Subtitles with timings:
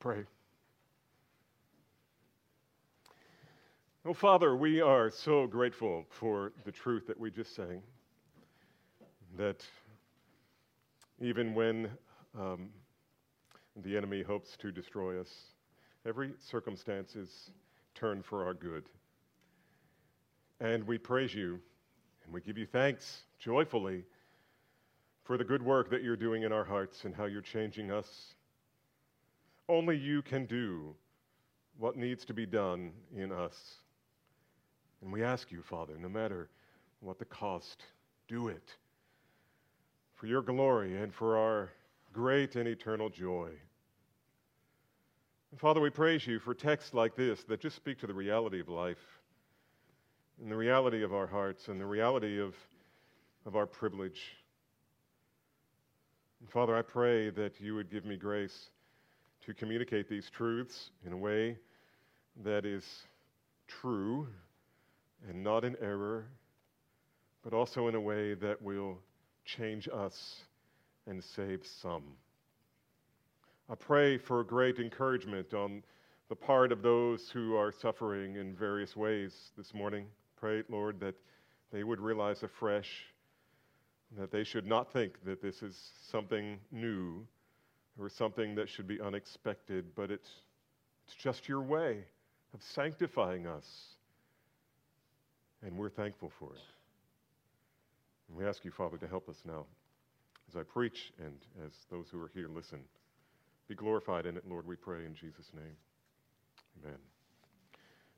[0.00, 0.24] pray.
[4.06, 7.82] Oh, Father, we are so grateful for the truth that we just sang.
[9.36, 9.62] That
[11.20, 11.90] even when
[12.38, 12.70] um,
[13.76, 15.28] the enemy hopes to destroy us,
[16.06, 17.50] every circumstance is
[17.94, 18.84] turned for our good.
[20.60, 21.60] And we praise you
[22.24, 24.04] and we give you thanks joyfully
[25.24, 28.34] for the good work that you're doing in our hearts and how you're changing us.
[29.70, 30.96] Only you can do
[31.78, 33.54] what needs to be done in us.
[35.00, 36.48] And we ask you, Father, no matter
[36.98, 37.84] what the cost,
[38.26, 38.74] do it
[40.16, 41.70] for your glory and for our
[42.12, 43.50] great and eternal joy.
[45.52, 48.58] And Father, we praise you for texts like this that just speak to the reality
[48.58, 49.20] of life
[50.42, 52.56] and the reality of our hearts and the reality of,
[53.46, 54.20] of our privilege.
[56.40, 58.70] And Father, I pray that you would give me grace
[59.46, 61.56] to communicate these truths in a way
[62.44, 62.84] that is
[63.66, 64.26] true
[65.28, 66.26] and not in error,
[67.42, 68.98] but also in a way that will
[69.44, 70.40] change us
[71.06, 72.02] and save some.
[73.68, 75.82] I pray for great encouragement on
[76.28, 80.06] the part of those who are suffering in various ways this morning.
[80.36, 81.14] Pray, Lord, that
[81.72, 83.06] they would realize afresh
[84.18, 85.76] that they should not think that this is
[86.10, 87.26] something new
[87.98, 90.30] or something that should be unexpected, but it's,
[91.06, 92.04] it's just your way
[92.54, 93.66] of sanctifying us
[95.62, 96.60] and we're thankful for it.
[98.28, 99.66] And we ask you, Father, to help us now
[100.48, 102.80] as I preach and as those who are here listen.
[103.68, 105.76] Be glorified in it, Lord, we pray in Jesus' name.
[106.82, 106.98] Amen.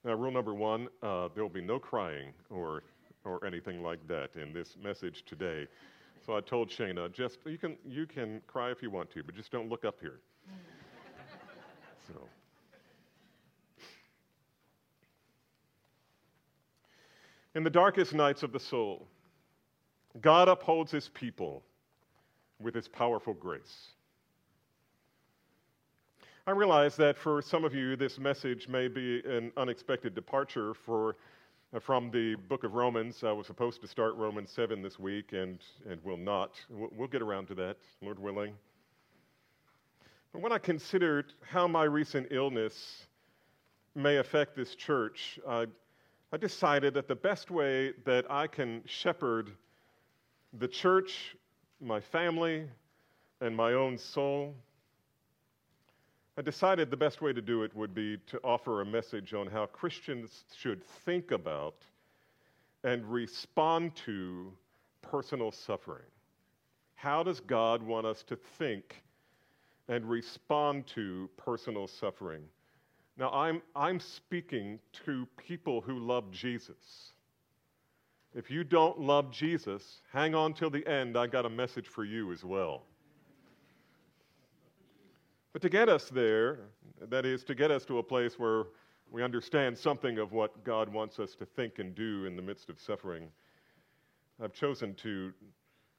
[0.05, 2.83] Now, rule number one uh, there will be no crying or,
[3.25, 5.67] or anything like that in this message today.
[6.25, 9.34] So I told Shana, just you can, you can cry if you want to, but
[9.34, 10.20] just don't look up here.
[12.06, 12.15] so.
[17.55, 19.09] In the darkest nights of the soul,
[20.21, 21.62] God upholds his people
[22.60, 23.89] with his powerful grace.
[26.47, 31.16] I realize that for some of you, this message may be an unexpected departure for,
[31.75, 33.25] Uh, from the book of Romans.
[33.25, 36.60] I was supposed to start Romans 7 this week and, and will not.
[36.69, 38.53] We'll, we'll get around to that, Lord willing.
[40.33, 43.06] But when I considered how my recent illness
[43.94, 45.66] may affect this church, I
[46.34, 49.50] I decided that the best way that I can shepherd
[50.59, 51.37] the church,
[51.78, 52.66] my family,
[53.43, 54.54] and my own soul,
[56.38, 59.47] I decided the best way to do it would be to offer a message on
[59.47, 61.75] how Christians should think about
[62.84, 64.50] and respond to
[65.03, 66.06] personal suffering.
[66.94, 69.03] How does God want us to think
[69.88, 72.42] and respond to personal suffering?
[73.19, 77.12] Now, I'm, I'm speaking to people who love Jesus.
[78.34, 81.19] If you don't love Jesus, hang on till the end.
[81.19, 82.84] I got a message for you as well.
[85.53, 86.61] But to get us there,
[87.01, 88.65] that is, to get us to a place where
[89.11, 92.71] we understand something of what God wants us to think and do in the midst
[92.71, 93.29] of suffering,
[94.43, 95.33] I've chosen to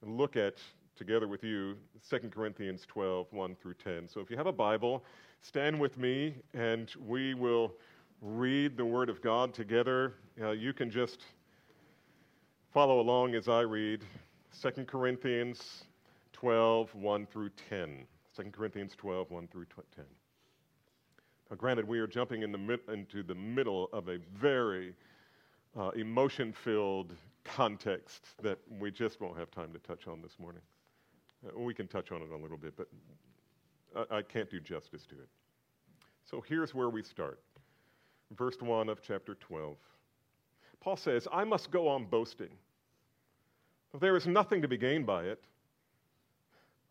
[0.01, 0.55] look at,
[0.95, 1.75] together with you,
[2.09, 4.07] 2 Corinthians 12, 1 through 10.
[4.07, 5.03] So if you have a Bible,
[5.41, 7.73] stand with me and we will
[8.21, 10.15] read the Word of God together.
[10.41, 11.21] Uh, you can just
[12.73, 14.03] follow along as I read
[14.61, 15.83] 2 Corinthians
[16.31, 18.07] 12, 1 through 10.
[18.35, 20.05] 2 Corinthians 12, 1 through 10.
[21.49, 24.95] Now, granted, we are jumping in the into the middle of a very
[25.77, 30.61] uh, emotion filled context that we just won't have time to touch on this morning.
[31.45, 32.87] Uh, we can touch on it a little bit, but
[33.95, 35.29] I, I can't do justice to it.
[36.29, 37.39] So here's where we start.
[38.35, 39.75] Verse 1 of chapter 12.
[40.79, 42.49] Paul says, I must go on boasting.
[43.99, 45.43] There is nothing to be gained by it,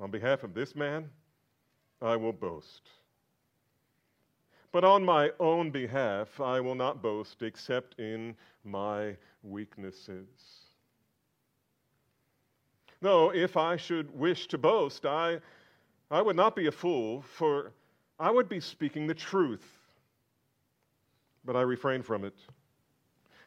[0.00, 1.08] On behalf of this man,
[2.00, 2.88] I will boast.
[4.72, 8.34] But on my own behalf, I will not boast except in
[8.64, 10.26] my weaknesses.
[13.02, 15.40] No, if I should wish to boast, I,
[16.10, 17.72] I would not be a fool, for
[18.18, 19.66] I would be speaking the truth,
[21.44, 22.38] but I refrain from it,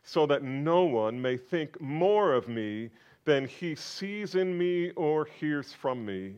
[0.03, 2.91] so that no one may think more of me
[3.25, 6.35] than he sees in me or hears from me.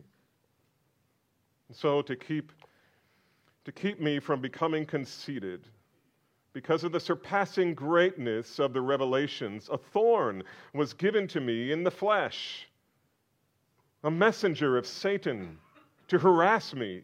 [1.72, 2.52] So to keep
[3.66, 5.68] to keep me from becoming conceited,
[6.54, 10.42] because of the surpassing greatness of the revelations, a thorn
[10.74, 12.70] was given to me in the flesh,
[14.06, 15.58] a messenger of Satan
[16.08, 17.04] to harass me,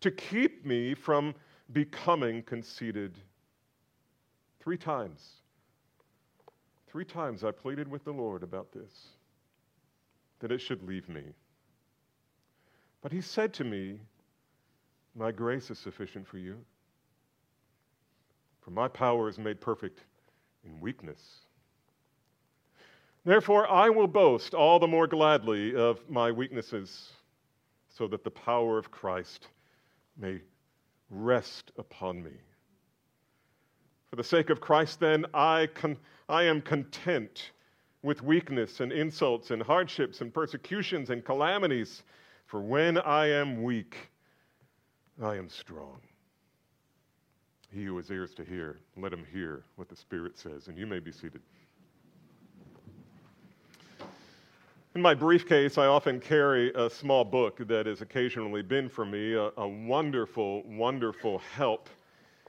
[0.00, 1.36] to keep me from
[1.72, 3.16] becoming conceited.
[4.58, 5.41] Three times.
[6.92, 8.92] Three times I pleaded with the Lord about this,
[10.40, 11.22] that it should leave me.
[13.00, 13.98] But he said to me,
[15.14, 16.58] My grace is sufficient for you,
[18.60, 20.00] for my power is made perfect
[20.66, 21.38] in weakness.
[23.24, 27.10] Therefore, I will boast all the more gladly of my weaknesses,
[27.88, 29.48] so that the power of Christ
[30.18, 30.42] may
[31.08, 32.32] rest upon me.
[34.10, 35.96] For the sake of Christ, then, I, con-
[36.32, 37.50] I am content
[38.02, 42.04] with weakness and insults and hardships and persecutions and calamities.
[42.46, 44.08] For when I am weak,
[45.22, 46.00] I am strong.
[47.70, 50.68] He who has ears to hear, let him hear what the Spirit says.
[50.68, 51.42] And you may be seated.
[54.94, 59.34] In my briefcase, I often carry a small book that has occasionally been for me
[59.34, 61.90] a, a, wonderful, wonderful help,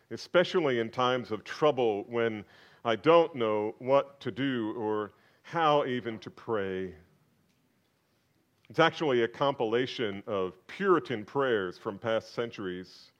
[0.09, 2.45] especially in times of trouble when
[2.85, 6.94] I don't know what to do or how even to pray.
[8.69, 13.12] It's actually a compilation of Puritan prayers from past centuries.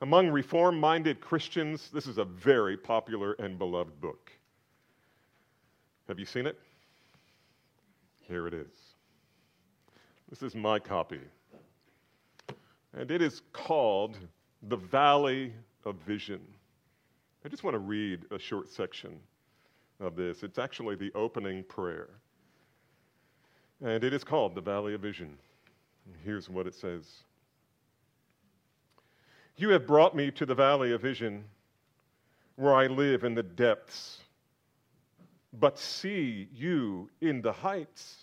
[0.00, 4.32] Among reform minded Christians, this is a very popular and beloved book.
[6.08, 6.58] Have you seen it?
[8.20, 8.66] Here it is.
[10.30, 11.20] This is my copy.
[12.96, 14.16] And it is called
[14.68, 15.52] The Valley
[15.84, 16.40] of Vision.
[17.44, 19.18] I just want to read a short section
[20.00, 20.42] of this.
[20.42, 22.08] It's actually the opening prayer.
[23.84, 25.38] And it is called The Valley of Vision.
[26.24, 27.22] here's what it says
[29.56, 31.44] You have brought me to the Valley of Vision,
[32.56, 34.18] where I live in the depths
[35.52, 38.16] but see you in the heights.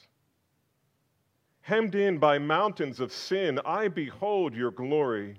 [1.62, 5.38] Hemmed in by mountains of sin, I behold your glory.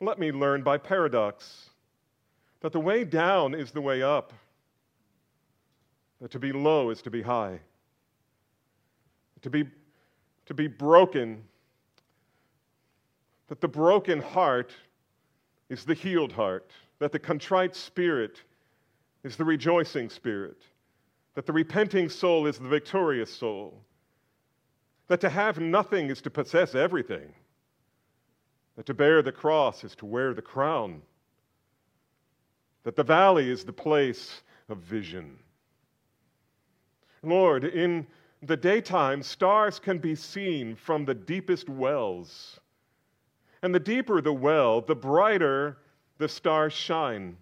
[0.00, 1.70] Let me learn by paradox
[2.60, 4.32] that the way down is the way up,
[6.20, 7.60] that to be low is to be high,
[9.42, 9.64] to be,
[10.46, 11.42] to be broken,
[13.48, 14.72] that the broken heart
[15.68, 18.42] is the healed heart, that the contrite spirit
[19.22, 20.62] is the rejoicing spirit,
[21.34, 23.82] that the repenting soul is the victorious soul,
[25.08, 27.32] that to have nothing is to possess everything,
[28.76, 31.02] that to bear the cross is to wear the crown,
[32.86, 35.36] that the valley is the place of vision.
[37.24, 38.06] Lord, in
[38.42, 42.60] the daytime, stars can be seen from the deepest wells.
[43.62, 45.78] And the deeper the well, the brighter
[46.18, 47.36] the stars shine.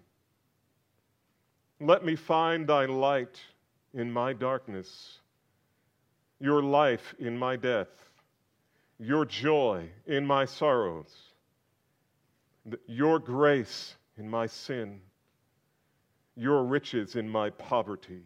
[1.79, 3.39] Let me find thy light
[3.93, 5.19] in my darkness,
[6.39, 8.09] your life in my death,
[8.97, 11.13] your joy in my sorrows,
[12.87, 15.01] your grace in my sin,
[16.35, 18.23] your riches in my poverty,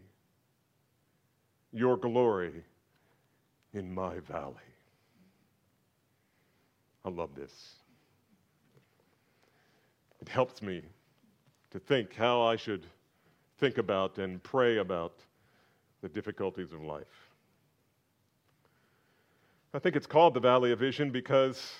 [1.71, 2.63] your glory
[3.73, 4.55] in my valley.
[7.05, 7.75] I love this.
[10.21, 10.81] It helps me
[11.71, 12.85] to think how I should
[13.59, 15.13] think about and pray about
[16.01, 17.05] the difficulties of life.
[19.73, 21.71] I think it's called the Valley of Vision because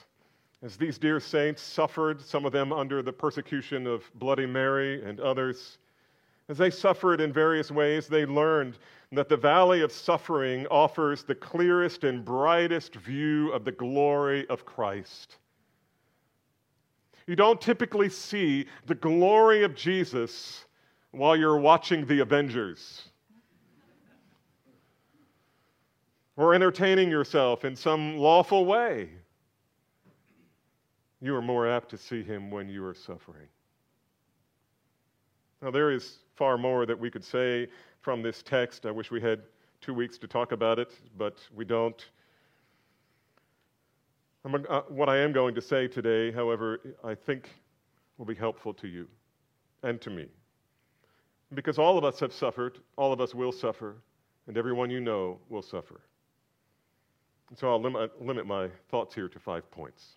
[0.62, 5.20] as these dear saints suffered, some of them under the persecution of Bloody Mary and
[5.20, 5.78] others,
[6.50, 8.80] as they suffered in various ways, they learned
[9.12, 14.66] that the valley of suffering offers the clearest and brightest view of the glory of
[14.66, 15.38] Christ.
[17.28, 20.66] You don't typically see the glory of Jesus
[21.12, 23.04] while you're watching The Avengers
[26.36, 29.10] or entertaining yourself in some lawful way.
[31.22, 33.50] You are more apt to see him when you are suffering.
[35.62, 37.68] Now, there is far more that we could say
[38.02, 38.86] from this text.
[38.86, 39.42] I wish we had
[39.82, 42.06] two weeks to talk about it, but we don't.
[44.46, 47.50] Uh, what I am going to say today, however, I think
[48.18, 49.08] will be helpful to you
[49.84, 50.28] and to me.
[51.54, 53.98] Because all of us have suffered, all of us will suffer,
[54.48, 56.02] and everyone you know will suffer.
[57.50, 60.16] And so I'll limit, limit my thoughts here to five points.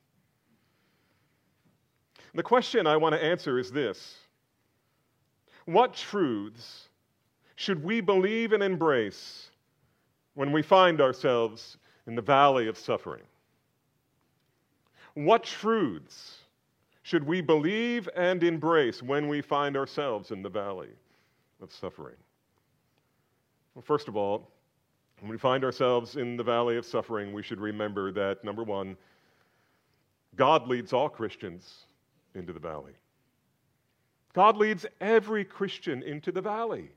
[2.34, 4.16] The question I want to answer is this
[5.66, 6.88] What truths
[7.56, 9.50] should we believe and embrace
[10.34, 13.22] when we find ourselves in the valley of suffering?
[15.14, 16.38] What truths
[17.02, 20.90] should we believe and embrace when we find ourselves in the valley
[21.60, 22.16] of suffering?
[23.74, 24.50] Well, first of all,
[25.20, 28.96] when we find ourselves in the valley of suffering, we should remember that, number one,
[30.34, 31.86] God leads all Christians
[32.34, 32.92] into the valley.
[34.32, 36.90] God leads every Christian into the valley.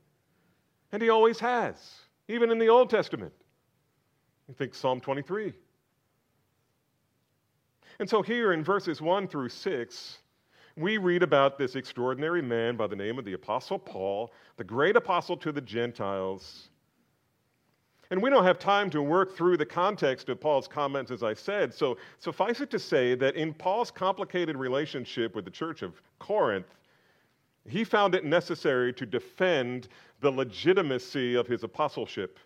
[0.92, 1.76] And He always has,
[2.28, 3.34] even in the Old Testament.
[4.48, 5.54] You think Psalm 23.
[8.00, 10.18] And so here in verses 1 through 6,
[10.78, 14.96] we read about this extraordinary man by the name of the Apostle Paul, the great
[14.96, 16.70] apostle to the Gentiles.
[18.12, 21.34] And we don't have time to work through the context of Paul's comments, as I
[21.34, 21.74] said.
[21.74, 26.68] So suffice it to say that in Paul's complicated relationship with the church of Corinth,
[27.68, 29.88] he found it necessary to defend
[30.22, 32.40] the legitimacy of his apostleship,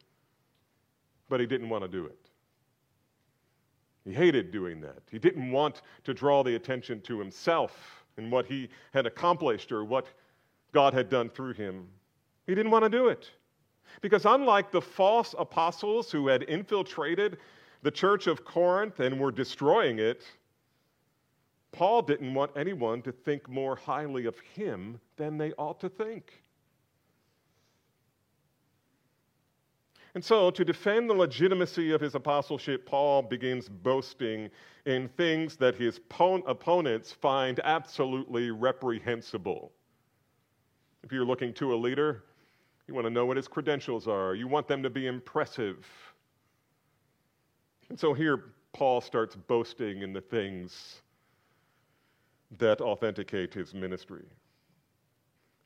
[1.28, 2.30] but he didn't want to do it.
[4.06, 5.02] He hated doing that.
[5.12, 9.84] He didn't want to draw the attention to himself and what he had accomplished or
[9.84, 10.08] what
[10.72, 11.88] God had done through him.
[12.48, 13.30] He didn't want to do it.
[14.02, 17.38] Because unlike the false apostles who had infiltrated
[17.82, 20.24] the church of Corinth and were destroying it,
[21.72, 26.44] Paul didn't want anyone to think more highly of him than they ought to think.
[30.16, 34.50] And so, to defend the legitimacy of his apostleship, Paul begins boasting
[34.86, 39.72] in things that his opponents find absolutely reprehensible.
[41.04, 42.24] If you're looking to a leader,
[42.88, 45.86] you want to know what his credentials are, you want them to be impressive.
[47.90, 51.02] And so here, Paul starts boasting in the things
[52.58, 54.26] that authenticate his ministry.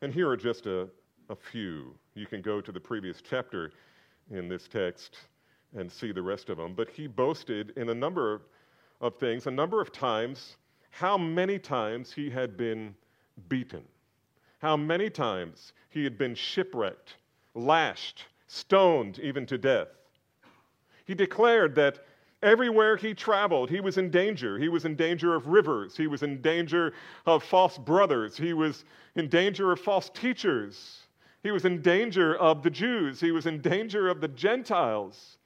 [0.01, 0.89] And here are just a,
[1.29, 1.95] a few.
[2.13, 3.71] You can go to the previous chapter
[4.29, 5.17] in this text
[5.75, 6.73] and see the rest of them.
[6.73, 8.41] But he boasted in a number
[9.01, 10.57] of things, a number of times,
[10.89, 12.93] how many times he had been
[13.47, 13.83] beaten,
[14.59, 17.15] how many times he had been shipwrecked,
[17.55, 19.87] lashed, stoned, even to death.
[21.05, 22.05] He declared that
[22.43, 24.59] Everywhere he traveled, he was in danger.
[24.59, 25.95] He was in danger of rivers.
[25.95, 26.93] He was in danger
[27.25, 28.35] of false brothers.
[28.35, 28.83] He was
[29.15, 31.03] in danger of false teachers.
[31.41, 33.21] He was in danger of the Jews.
[33.21, 35.37] He was in danger of the Gentiles.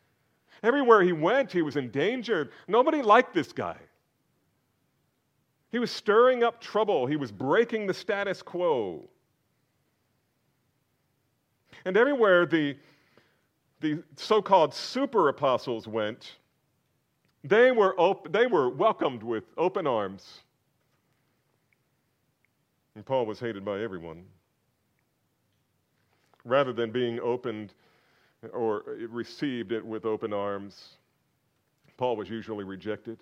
[0.64, 2.50] Everywhere he went, he was in danger.
[2.68, 3.78] Nobody liked this guy.
[5.70, 9.08] He was stirring up trouble, he was breaking the status quo.
[11.86, 12.76] And everywhere the,
[13.82, 16.38] the so called super apostles went,
[17.44, 20.42] they were, op- they were welcomed with open arms.
[22.96, 24.26] And Paul was hated by everyone.
[26.44, 27.74] Rather than being opened
[28.54, 30.98] or received it with open arms,
[31.98, 33.20] Paul was usually rejected,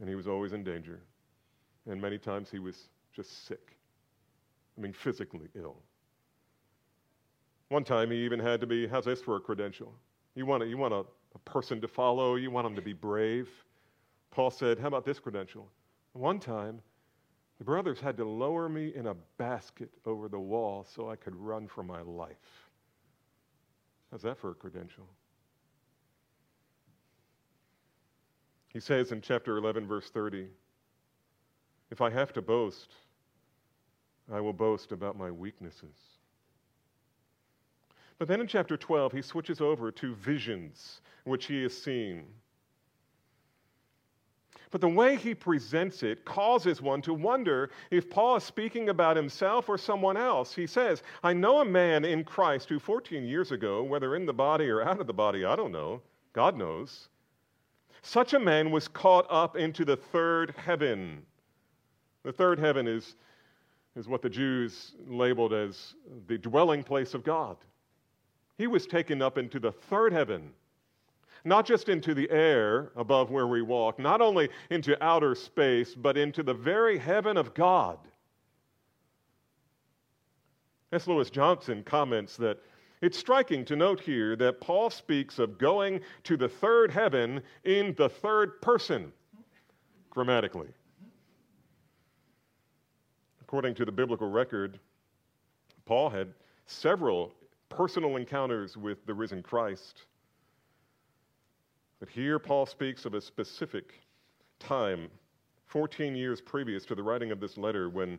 [0.00, 1.00] and he was always in danger.
[1.88, 3.76] And many times he was just sick.
[4.76, 5.76] I mean, physically ill.
[7.68, 9.92] One time he even had to be, how's this for a credential?
[10.38, 11.04] You want, to, you want a
[11.34, 13.48] a person to follow, you want them to be brave.
[14.30, 15.68] Paul said, How about this credential?
[16.12, 16.80] One time,
[17.58, 21.34] the brothers had to lower me in a basket over the wall so I could
[21.34, 22.36] run for my life.
[24.10, 25.06] How's that for a credential?
[28.72, 30.46] He says in chapter 11, verse 30,
[31.90, 32.94] If I have to boast,
[34.32, 35.96] I will boast about my weaknesses.
[38.18, 42.26] But then in chapter 12, he switches over to visions which he has seen.
[44.70, 49.16] But the way he presents it causes one to wonder if Paul is speaking about
[49.16, 50.54] himself or someone else.
[50.54, 54.34] He says, I know a man in Christ who 14 years ago, whether in the
[54.34, 56.02] body or out of the body, I don't know,
[56.34, 57.08] God knows,
[58.02, 61.22] such a man was caught up into the third heaven.
[62.22, 63.16] The third heaven is,
[63.96, 65.94] is what the Jews labeled as
[66.26, 67.56] the dwelling place of God.
[68.58, 70.50] He was taken up into the third heaven,
[71.44, 76.18] not just into the air above where we walk, not only into outer space, but
[76.18, 77.98] into the very heaven of God.
[80.92, 81.06] S.
[81.06, 82.58] Lewis Johnson comments that
[83.00, 87.94] it's striking to note here that Paul speaks of going to the third heaven in
[87.96, 89.12] the third person,
[90.10, 90.68] grammatically.
[93.40, 94.80] According to the biblical record,
[95.86, 96.34] Paul had
[96.66, 97.32] several
[97.68, 100.04] personal encounters with the risen Christ.
[102.00, 103.94] But here Paul speaks of a specific
[104.58, 105.08] time
[105.66, 108.18] 14 years previous to the writing of this letter, when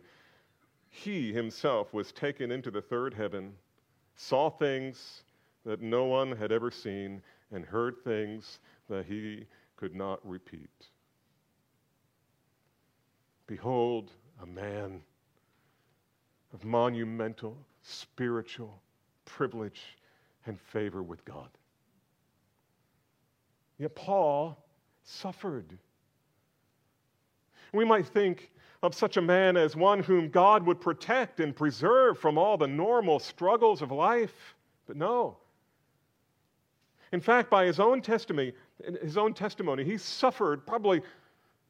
[0.89, 3.53] he himself was taken into the third heaven,
[4.15, 5.23] saw things
[5.65, 10.69] that no one had ever seen, and heard things that he could not repeat.
[13.47, 15.01] Behold, a man
[16.53, 18.81] of monumental spiritual
[19.29, 19.81] privilege
[20.45, 21.49] and favor with God.
[23.77, 24.57] Yet Paul
[25.03, 25.77] suffered.
[27.73, 32.17] We might think of such a man as one whom God would protect and preserve
[32.17, 34.55] from all the normal struggles of life,
[34.87, 35.37] but no.
[37.11, 38.53] In fact, by his own testimony,
[39.01, 41.01] his own testimony, he suffered probably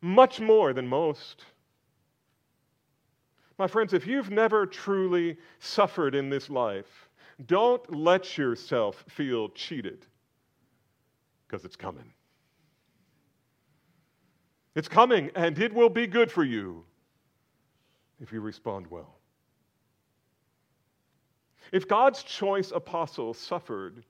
[0.01, 1.46] much more than most.
[3.58, 7.09] My friends, if you've never truly suffered in this life,
[7.46, 10.05] don't let yourself feel cheated
[11.48, 12.12] because it's coming.
[14.75, 16.86] It's coming, and it will be good for you
[18.22, 19.19] if you respond well.
[21.72, 24.03] If God's choice apostle suffered,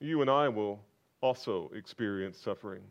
[0.00, 0.80] you and I will
[1.20, 2.82] also experience suffering.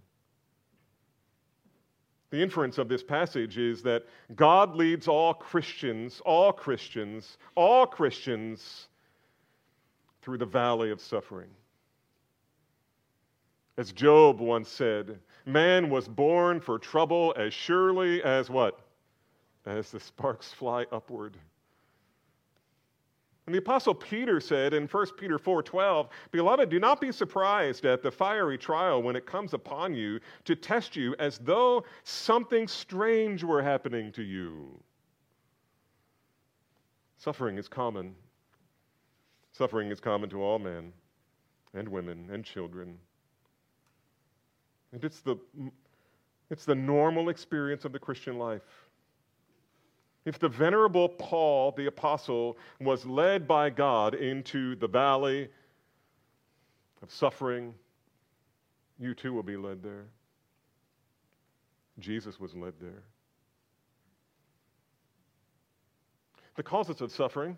[2.31, 4.03] The inference of this passage is that
[4.35, 8.89] God leads all Christians, all Christians, all Christians
[10.25, 11.51] through the valley of suffering.
[13.77, 18.79] As Job once said, man was born for trouble as surely as what?
[19.67, 21.37] As the sparks fly upward.
[23.45, 28.01] And the apostle Peter said in 1 Peter 4:12, "Beloved, do not be surprised at
[28.01, 33.43] the fiery trial when it comes upon you to test you as though something strange
[33.43, 34.83] were happening to you."
[37.17, 38.15] Suffering is common.
[39.57, 40.91] Suffering is common to all men
[41.73, 42.97] and women and children.
[44.91, 45.37] And it's the,
[46.49, 48.89] it's the normal experience of the Christian life.
[50.25, 55.47] If the venerable Paul, the apostle, was led by God into the valley
[57.01, 57.73] of suffering,
[58.99, 60.07] you too will be led there.
[61.99, 63.03] Jesus was led there.
[66.57, 67.55] The causes of suffering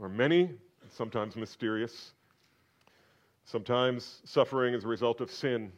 [0.00, 0.50] are many,
[0.90, 2.12] sometimes mysterious.
[3.44, 5.70] Sometimes suffering is a result of sin.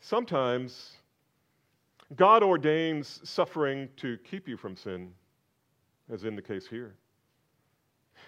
[0.00, 0.92] Sometimes
[2.14, 5.12] God ordains suffering to keep you from sin,
[6.12, 6.94] as in the case here.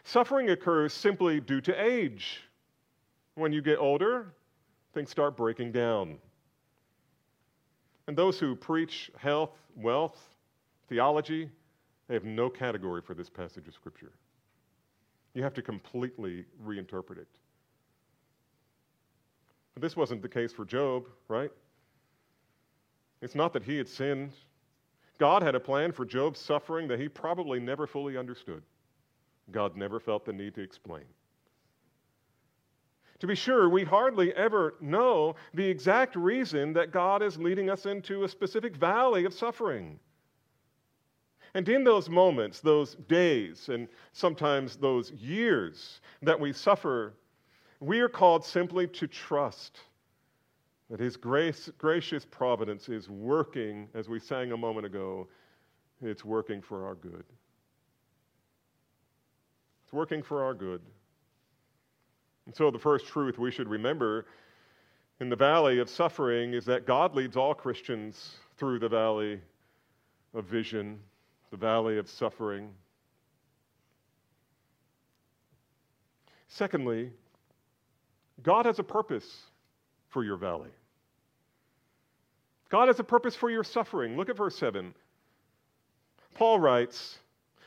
[0.03, 2.41] Suffering occurs simply due to age.
[3.35, 4.33] When you get older,
[4.95, 6.19] things start breaking down.
[8.09, 10.19] And those who preach health, wealth,
[10.89, 11.51] theology,
[12.09, 14.13] they have no category for this passage of Scripture.
[15.35, 17.29] You have to completely reinterpret it.
[19.75, 21.53] But this wasn't the case for Job, right?
[23.21, 24.33] It's not that he had sinned.
[25.19, 28.63] God had a plan for Job's suffering that he probably never fully understood.
[29.51, 31.05] God never felt the need to explain.
[33.21, 37.85] To be sure, we hardly ever know the exact reason that God is leading us
[37.85, 39.99] into a specific valley of suffering.
[41.55, 47.15] And in those moments, those days, and sometimes those years that we suffer,
[47.81, 49.81] we are called simply to trust
[50.91, 55.29] that His grace, gracious providence is working, as we sang a moment ago,
[56.03, 57.25] it's working for our good.
[59.85, 60.81] It's working for our good.
[62.47, 64.27] And so, the first truth we should remember
[65.21, 69.41] in the valley of suffering is that God leads all Christians through the valley
[70.35, 71.01] of vision,
[71.51, 72.71] the valley of suffering.
[76.49, 77.11] Secondly,
[78.43, 79.43] God has a purpose
[80.09, 80.71] for your valley.
[82.69, 84.17] God has a purpose for your suffering.
[84.17, 84.95] Look at verse 7.
[86.35, 87.19] Paul writes,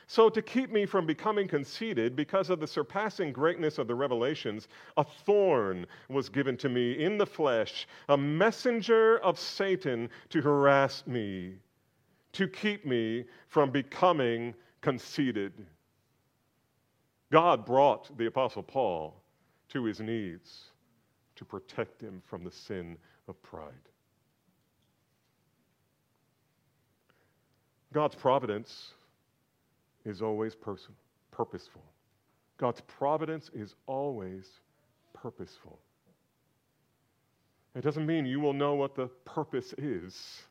[0.06, 4.68] So to keep me from becoming conceited because of the surpassing greatness of the revelations,
[4.96, 11.04] a thorn was given to me in the flesh, a messenger of Satan to harass
[11.06, 11.54] me,
[12.32, 15.52] to keep me from becoming conceited.
[17.30, 19.22] God brought the Apostle Paul
[19.70, 20.64] to his knees
[21.36, 22.96] to protect him from the sin
[23.28, 23.72] of pride.
[27.92, 28.92] God's providence
[30.04, 30.96] is always personal,
[31.30, 31.82] purposeful.
[32.58, 34.48] God's providence is always
[35.12, 35.78] purposeful.
[37.74, 40.42] It doesn't mean you will know what the purpose is,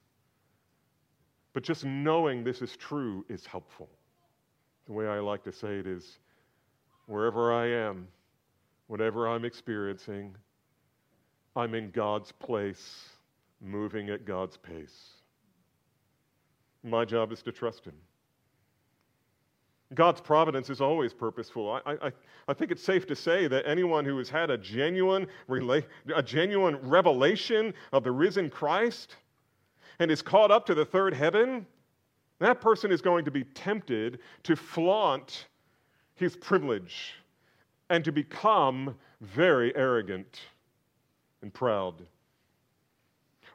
[1.53, 3.89] but just knowing this is true is helpful.
[4.85, 6.19] The way I like to say it is
[7.07, 8.07] wherever I am,
[8.87, 10.35] whatever I'm experiencing,
[11.55, 13.09] I'm in God's place
[13.59, 15.11] moving at God's pace.
[16.83, 17.95] My job is to trust Him.
[19.93, 21.81] God's providence is always purposeful.
[21.85, 22.11] I, I,
[22.47, 25.85] I think it's safe to say that anyone who has had a genuine, rela-
[26.15, 29.17] a genuine revelation of the risen Christ
[30.01, 31.63] and is caught up to the third heaven,
[32.39, 35.45] that person is going to be tempted to flaunt
[36.15, 37.13] his privilege
[37.91, 40.41] and to become very arrogant
[41.43, 42.01] and proud.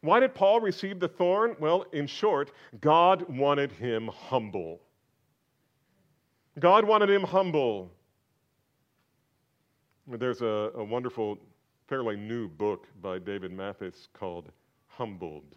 [0.03, 1.57] Why did Paul receive the thorn?
[1.59, 4.81] Well, in short, God wanted him humble.
[6.61, 7.91] God wanted him humble.
[10.07, 11.39] There's a, a wonderful,
[11.89, 14.53] fairly new book by David Mathis called
[14.87, 15.57] Humbled,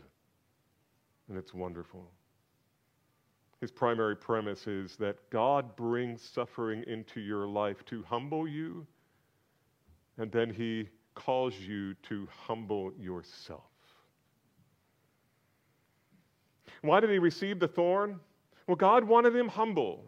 [1.29, 2.05] and it's wonderful.
[3.61, 8.85] His primary premise is that God brings suffering into your life to humble you,
[10.17, 13.63] and then he calls you to humble yourself.
[16.81, 18.19] Why did he receive the thorn?
[18.67, 20.05] Well, God wanted him humble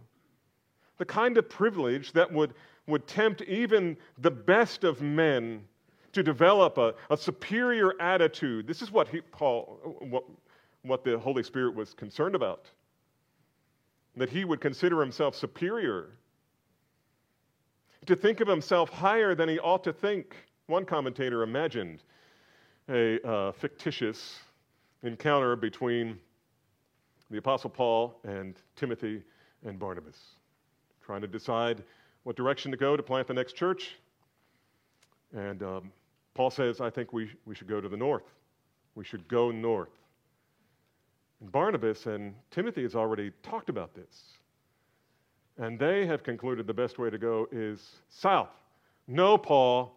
[0.97, 2.53] the kind of privilege that would,
[2.86, 5.63] would tempt even the best of men
[6.13, 8.67] to develop a, a superior attitude.
[8.67, 10.23] This is what he, Paul, what,
[10.84, 12.65] what the Holy Spirit was concerned about.
[14.15, 16.10] That he would consider himself superior,
[18.06, 20.36] to think of himself higher than he ought to think.
[20.67, 22.04] One commentator imagined
[22.89, 24.39] a uh, fictitious
[25.04, 26.20] encounter between
[27.30, 29.24] the Apostle Paul and Timothy
[29.63, 30.17] and Barnabas
[31.02, 31.84] trying to decide
[32.24, 33.98] what direction to go to plant the next church.
[35.34, 35.91] And um,
[36.34, 38.24] Paul says, I think we, we should go to the north.
[38.96, 39.89] We should go north.
[41.41, 44.38] Barnabas and Timothy has already talked about this.
[45.58, 48.49] And they have concluded the best way to go is south.
[49.08, 49.93] No, Paul,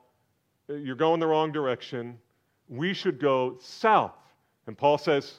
[0.68, 2.18] you're going the wrong direction.
[2.68, 4.16] We should go south.
[4.66, 5.34] And Paul says,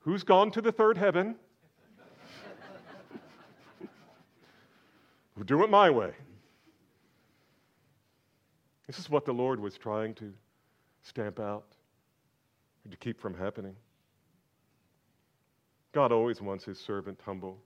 [0.00, 1.34] Who's gone to the third heaven?
[5.44, 6.12] do it my way.
[8.86, 10.32] This is what the Lord was trying to
[11.02, 11.66] stamp out
[12.84, 13.76] and to keep from happening.
[15.98, 17.58] God always wants his servant humble.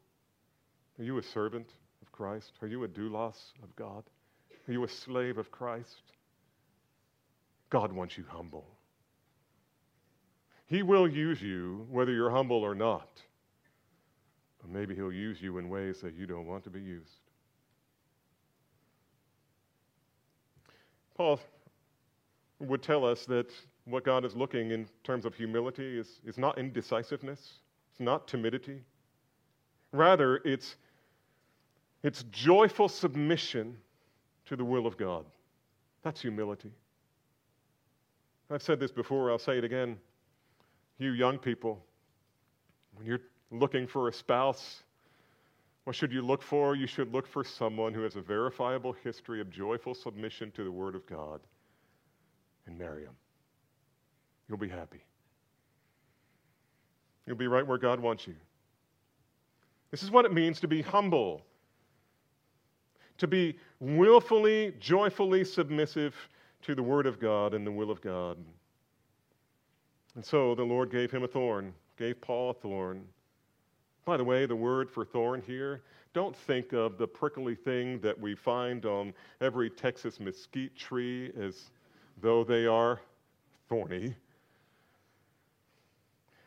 [0.99, 1.69] Are you a servant
[2.01, 2.53] of Christ?
[2.63, 4.05] Are you a doulos of God?
[4.67, 6.01] Are you a slave of Christ?
[7.69, 8.65] God wants you humble.
[10.65, 13.21] He will use you whether you're humble or not.
[14.63, 17.21] But maybe he'll use you in ways that you don't want to be used.
[21.19, 21.39] Paul
[22.61, 23.53] would tell us that
[23.85, 27.59] what God is looking in terms of humility is, is not indecisiveness,
[27.93, 28.81] it's not timidity.
[29.93, 30.77] Rather, it's,
[32.03, 33.77] it's joyful submission
[34.47, 35.27] to the will of God.
[36.03, 36.73] That's humility.
[38.51, 39.99] I've said this before, I'll say it again.
[40.99, 41.85] You young people,
[42.95, 44.83] when you're looking for a spouse,
[45.85, 46.75] what should you look for?
[46.75, 50.71] You should look for someone who has a verifiable history of joyful submission to the
[50.71, 51.41] Word of God
[52.67, 53.17] and marry him.
[54.49, 55.03] You'll be happy.
[57.27, 58.35] You'll be right where God wants you.
[59.91, 61.43] This is what it means to be humble,
[63.19, 66.15] to be willfully, joyfully submissive
[66.63, 68.39] to the Word of God and the will of God.
[70.15, 73.05] And so the Lord gave him a thorn, gave Paul a thorn.
[74.05, 75.83] By the way, the word for thorn here,
[76.13, 81.71] don't think of the prickly thing that we find on every Texas mesquite tree as
[82.21, 83.01] though they are
[83.69, 84.15] thorny.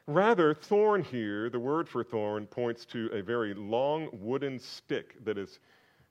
[0.08, 5.38] Rather, thorn here, the word for thorn, points to a very long wooden stick that
[5.38, 5.60] is,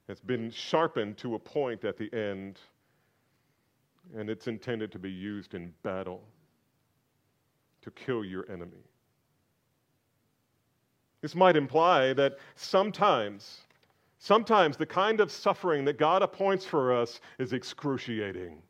[0.08, 2.58] has been sharpened to a point at the end,
[4.16, 6.22] and it's intended to be used in battle
[7.82, 8.82] to kill your enemy.
[11.20, 13.60] This might imply that sometimes,
[14.18, 18.60] sometimes the kind of suffering that God appoints for us is excruciating.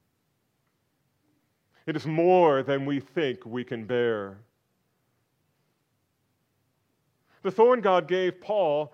[1.86, 4.36] It is more than we think we can bear.
[7.44, 8.92] The thorn God gave Paul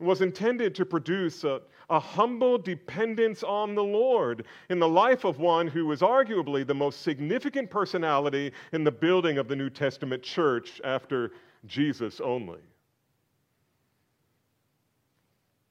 [0.00, 5.38] was intended to produce a, a, humble dependence on the Lord in the life of
[5.38, 10.22] one who was arguably the most significant personality in the building of the New Testament
[10.22, 11.32] church after
[11.66, 12.60] Jesus only.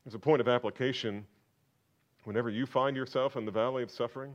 [0.06, 1.26] As a point of application,
[2.24, 4.34] whenever you find yourself in the valley of suffering,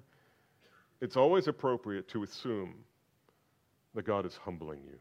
[1.00, 2.74] it's always appropriate to assume
[3.94, 4.98] that God is humbling you.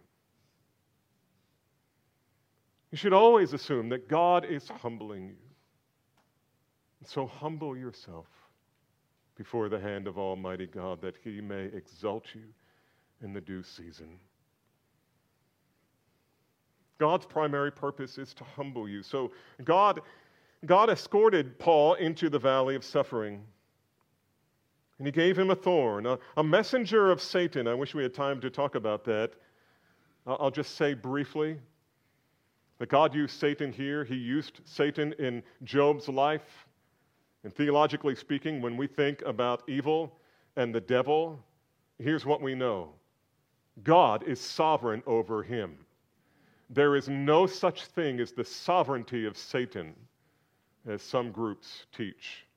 [2.92, 5.36] You should always assume that God is humbling you.
[7.06, 8.28] So humble yourself
[9.36, 12.44] before the hand of Almighty God that He may exalt you
[13.24, 14.20] in the due season.
[17.00, 19.02] God's primary purpose is to humble you.
[19.02, 19.32] So
[19.64, 20.02] God,
[20.66, 23.42] God escorted Paul into the valley of suffering.
[25.00, 27.68] And he gave him a thorn, a, a messenger of Satan.
[27.68, 29.32] I wish we had time to talk about that.
[30.28, 31.58] I'll just say briefly
[32.82, 34.04] that God used Satan here.
[34.04, 36.66] He used Satan in Job's life.
[37.44, 40.18] And theologically speaking, when we think about evil
[40.56, 41.40] and the devil,
[42.00, 42.90] here's what we know
[43.84, 45.78] God is sovereign over him.
[46.72, 49.94] There is no such thing as the sovereignty of Satan,
[50.88, 52.48] as some groups teach.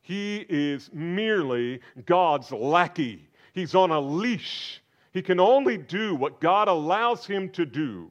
[0.00, 3.28] He is merely God's lackey.
[3.52, 4.82] He's on a leash.
[5.12, 8.10] He can only do what God allows him to do.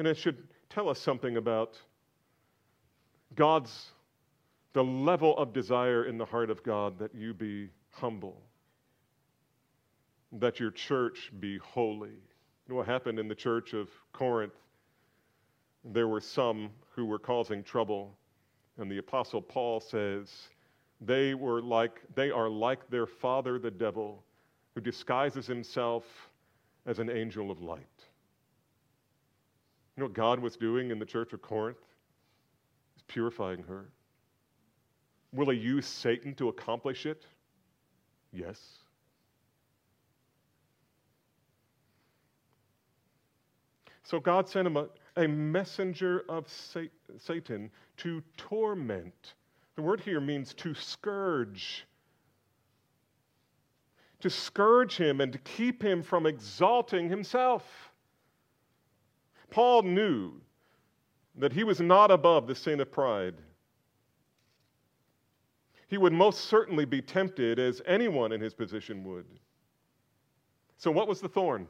[0.00, 1.76] And it should tell us something about
[3.34, 3.90] God's,
[4.72, 8.40] the level of desire in the heart of God that you be humble,
[10.32, 12.08] that your church be holy.
[12.08, 14.54] You know what happened in the church of Corinth?
[15.84, 18.16] There were some who were causing trouble,
[18.78, 20.30] and the Apostle Paul says,
[21.02, 24.24] they, were like, they are like their father, the devil,
[24.74, 26.04] who disguises himself
[26.86, 27.99] as an angel of light.
[29.96, 31.78] You know what God was doing in the church of Corinth?
[32.94, 33.88] He's purifying her.
[35.32, 37.24] Will he use Satan to accomplish it?
[38.32, 38.58] Yes.
[44.02, 46.46] So God sent him a, a messenger of
[47.18, 49.34] Satan to torment.
[49.76, 51.86] The word here means to scourge.
[54.20, 57.89] To scourge him and to keep him from exalting himself.
[59.50, 60.32] Paul knew
[61.36, 63.34] that he was not above the sin of pride.
[65.88, 69.26] He would most certainly be tempted as anyone in his position would.
[70.76, 71.66] So, what was the thorn?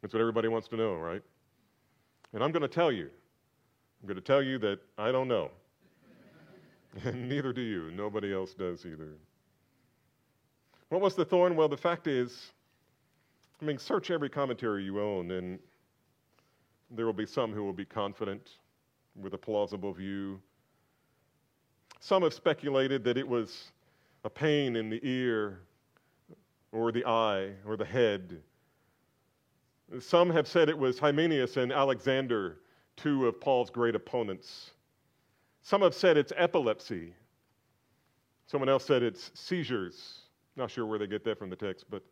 [0.00, 1.22] That's what everybody wants to know, right?
[2.32, 3.10] And I'm going to tell you.
[4.00, 5.50] I'm going to tell you that I don't know.
[7.04, 7.90] and neither do you.
[7.90, 9.14] Nobody else does either.
[10.88, 11.56] What was the thorn?
[11.56, 12.52] Well, the fact is,
[13.60, 15.58] I mean, search every commentary you own, and
[16.90, 18.50] there will be some who will be confident
[19.14, 20.40] with a plausible view.
[22.00, 23.72] Some have speculated that it was
[24.24, 25.60] a pain in the ear
[26.72, 28.40] or the eye or the head.
[30.00, 32.58] Some have said it was Hymenaeus and Alexander,
[32.96, 34.72] two of Paul's great opponents.
[35.62, 37.14] Some have said it's epilepsy.
[38.46, 40.20] Someone else said it's seizures.
[40.56, 42.02] Not sure where they get that from the text, but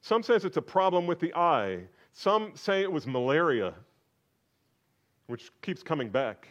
[0.00, 1.80] some says it's a problem with the eye.
[2.12, 3.74] Some say it was malaria,
[5.26, 6.48] which keeps coming back.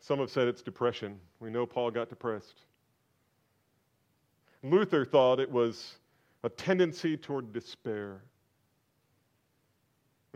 [0.00, 1.18] Some have said it's depression.
[1.40, 2.60] We know Paul got depressed.
[4.62, 5.96] Luther thought it was
[6.44, 8.20] a tendency toward despair.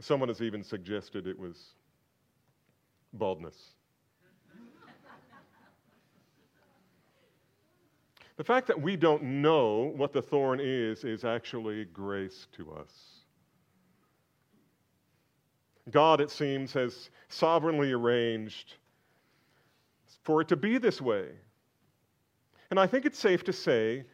[0.01, 1.75] Someone has even suggested it was
[3.13, 3.75] baldness.
[8.37, 13.20] the fact that we don't know what the thorn is is actually grace to us.
[15.91, 18.75] God, it seems, has sovereignly arranged
[20.23, 21.29] for it to be this way.
[22.71, 24.05] And I think it's safe to say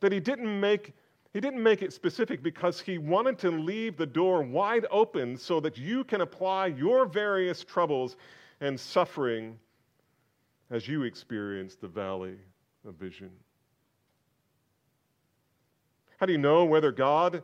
[0.00, 0.92] that he didn't make
[1.32, 5.60] he didn't make it specific because he wanted to leave the door wide open so
[5.60, 8.16] that you can apply your various troubles
[8.60, 9.58] and suffering
[10.70, 12.36] as you experience the valley
[12.86, 13.30] of vision.
[16.18, 17.42] How do you know whether God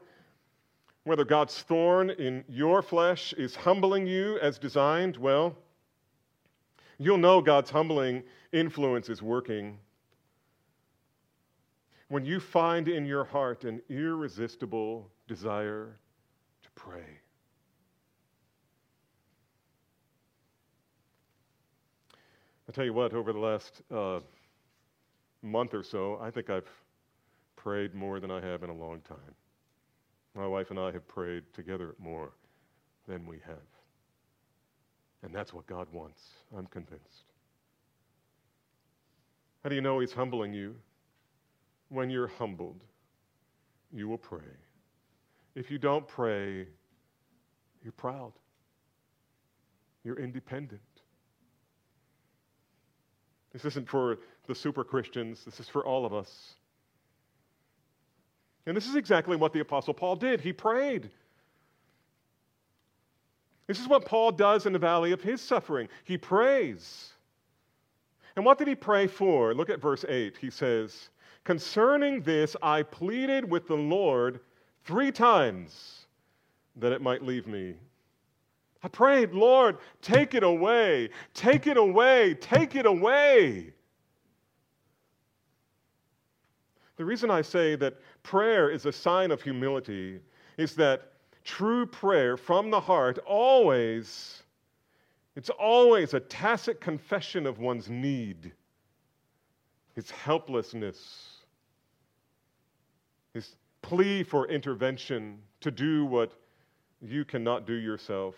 [1.09, 5.57] whether God's thorn in your flesh is humbling you as designed, well,
[6.99, 9.79] you'll know God's humbling influence is working
[12.09, 15.99] when you find in your heart an irresistible desire
[16.63, 17.19] to pray.
[22.69, 24.21] I tell you what, over the last uh,
[25.43, 26.69] month or so, I think I've
[27.57, 29.35] prayed more than I have in a long time.
[30.35, 32.33] My wife and I have prayed together more
[33.07, 33.57] than we have.
[35.23, 36.23] And that's what God wants,
[36.57, 37.25] I'm convinced.
[39.63, 40.77] How do you know He's humbling you?
[41.89, 42.85] When you're humbled,
[43.93, 44.41] you will pray.
[45.55, 46.69] If you don't pray,
[47.83, 48.33] you're proud,
[50.05, 50.81] you're independent.
[53.53, 56.55] This isn't for the super Christians, this is for all of us.
[58.69, 60.43] And this is exactly what the Apostle Paul did.
[60.43, 61.09] He prayed.
[63.67, 65.89] This is what Paul does in the valley of his suffering.
[66.05, 67.13] He prays.
[68.37, 69.55] And what did he pray for?
[69.55, 70.37] Look at verse 8.
[70.39, 71.09] He says,
[71.45, 74.41] Concerning this, I pleaded with the Lord
[74.85, 76.07] three times
[76.77, 77.75] that it might leave me.
[78.83, 83.73] I prayed, Lord, take it away, take it away, take it away.
[86.99, 90.21] The reason I say that prayer is a sign of humility
[90.57, 91.13] is that
[91.45, 94.43] true prayer from the heart always
[95.39, 98.51] it's always a tacit confession of one's need,
[99.95, 101.45] his helplessness,
[103.33, 106.33] his plea for intervention to do what
[107.01, 108.35] you cannot do yourself.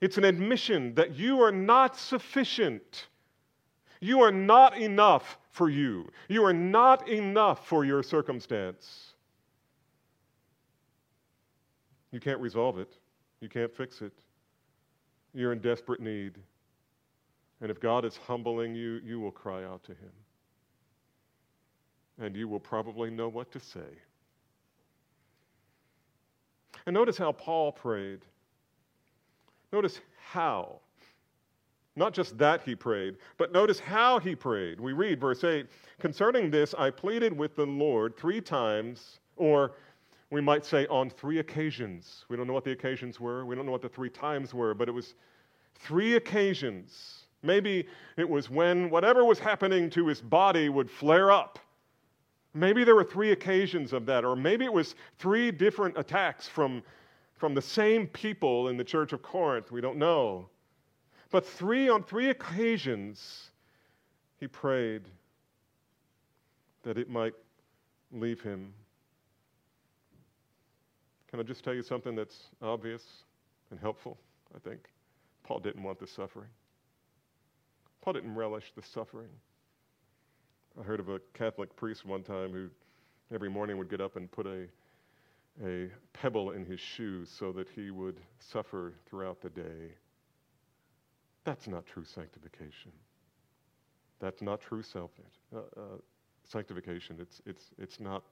[0.00, 3.08] It's an admission that you are not sufficient.
[4.00, 6.08] You are not enough for you.
[6.28, 9.14] You are not enough for your circumstance.
[12.12, 12.96] You can't resolve it,
[13.40, 14.12] you can't fix it.
[15.34, 16.38] You're in desperate need.
[17.60, 20.12] And if God is humbling you, you will cry out to Him.
[22.20, 23.90] And you will probably know what to say.
[26.86, 28.20] And notice how Paul prayed.
[29.72, 30.80] Notice how.
[31.98, 34.78] Not just that he prayed, but notice how he prayed.
[34.78, 35.66] We read verse 8
[35.98, 39.72] Concerning this, I pleaded with the Lord three times, or
[40.30, 42.24] we might say on three occasions.
[42.28, 43.44] We don't know what the occasions were.
[43.44, 45.16] We don't know what the three times were, but it was
[45.74, 47.24] three occasions.
[47.42, 51.58] Maybe it was when whatever was happening to his body would flare up.
[52.54, 56.80] Maybe there were three occasions of that, or maybe it was three different attacks from,
[57.34, 59.72] from the same people in the church of Corinth.
[59.72, 60.48] We don't know.
[61.30, 63.50] But three on three occasions,
[64.38, 65.02] he prayed
[66.82, 67.34] that it might
[68.12, 68.72] leave him.
[71.28, 73.02] Can I just tell you something that's obvious
[73.70, 74.16] and helpful,
[74.54, 74.88] I think?
[75.42, 76.48] Paul didn't want the suffering.
[78.00, 79.28] Paul didn't relish the suffering.
[80.80, 82.68] I heard of a Catholic priest one time who
[83.34, 84.66] every morning would get up and put a,
[85.66, 89.92] a pebble in his shoe so that he would suffer throughout the day.
[91.48, 92.92] That's not true sanctification.
[94.20, 95.10] That's not true self
[95.56, 95.80] uh, uh,
[96.44, 97.16] sanctification.
[97.18, 98.22] It's, it's, it's, not,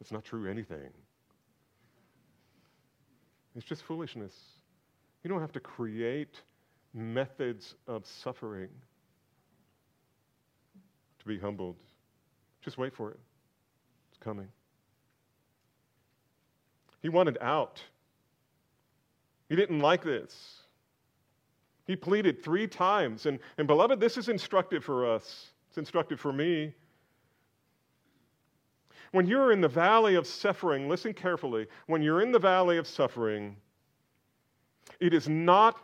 [0.00, 0.88] it's not true anything.
[3.54, 4.32] It's just foolishness.
[5.22, 6.40] You don't have to create
[6.94, 8.70] methods of suffering
[11.18, 11.76] to be humbled.
[12.62, 13.20] Just wait for it.
[14.08, 14.48] It's coming.
[17.02, 17.82] He wanted out.
[19.50, 20.62] He didn't like this.
[21.88, 23.24] He pleaded three times.
[23.24, 25.52] And, and beloved, this is instructive for us.
[25.68, 26.74] It's instructive for me.
[29.12, 31.66] When you're in the valley of suffering, listen carefully.
[31.86, 33.56] When you're in the valley of suffering,
[35.00, 35.80] it is not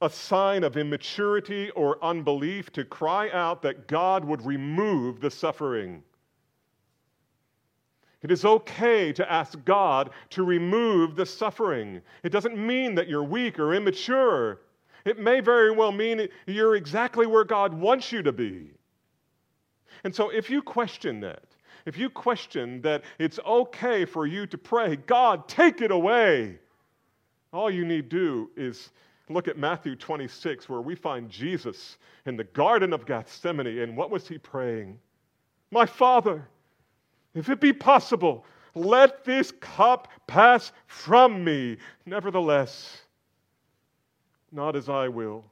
[0.00, 6.04] a sign of immaturity or unbelief to cry out that God would remove the suffering.
[8.22, 12.00] It is okay to ask God to remove the suffering.
[12.22, 14.60] It doesn't mean that you're weak or immature.
[15.04, 18.70] It may very well mean you're exactly where God wants you to be.
[20.04, 21.42] And so if you question that,
[21.86, 26.58] if you question that it's okay for you to pray, God, take it away,
[27.52, 28.90] all you need do is
[29.28, 33.78] look at Matthew 26, where we find Jesus in the Garden of Gethsemane.
[33.78, 34.98] And what was he praying?
[35.70, 36.46] My Father,
[37.34, 41.76] if it be possible, let this cup pass from me.
[42.06, 43.02] Nevertheless,
[44.54, 45.44] not as I will,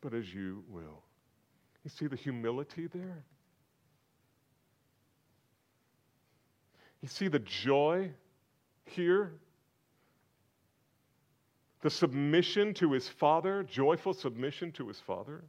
[0.00, 1.02] but as you will.
[1.84, 3.24] You see the humility there?
[7.02, 8.10] You see the joy
[8.84, 9.32] here?
[11.80, 15.44] the submission to his father, joyful submission to his father.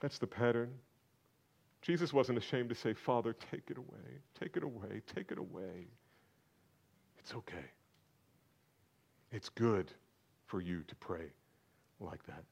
[0.00, 0.72] That's the pattern.
[1.82, 5.86] Jesus wasn't ashamed to say, Father, take it away, take it away, take it away.
[7.18, 7.66] It's okay.
[9.32, 9.90] It's good
[10.54, 11.32] for you to pray
[11.98, 12.44] like that.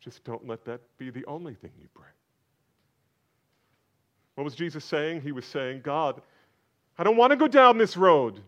[0.00, 2.10] Just don't let that be the only thing you pray.
[4.34, 5.22] What was Jesus saying?
[5.22, 6.20] He was saying, God,
[6.98, 8.42] I don't want to go down this road.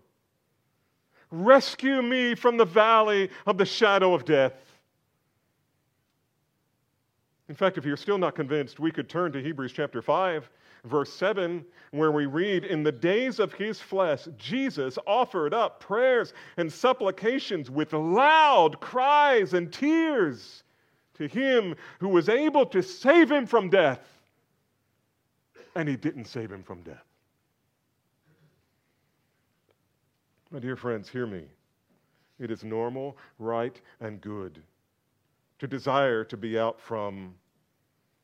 [1.31, 4.53] Rescue me from the valley of the shadow of death.
[7.49, 10.51] In fact, if you're still not convinced, we could turn to Hebrews chapter 5,
[10.85, 16.33] verse 7, where we read In the days of his flesh, Jesus offered up prayers
[16.57, 20.65] and supplications with loud cries and tears
[21.15, 24.01] to him who was able to save him from death.
[25.75, 27.05] And he didn't save him from death.
[30.51, 31.45] My dear friends, hear me.
[32.39, 34.63] It is normal, right, and good
[35.61, 37.35] to desire to be out from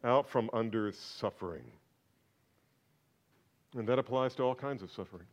[0.02, 1.64] out from under suffering.
[3.76, 5.26] And that applies to all kinds of suffering.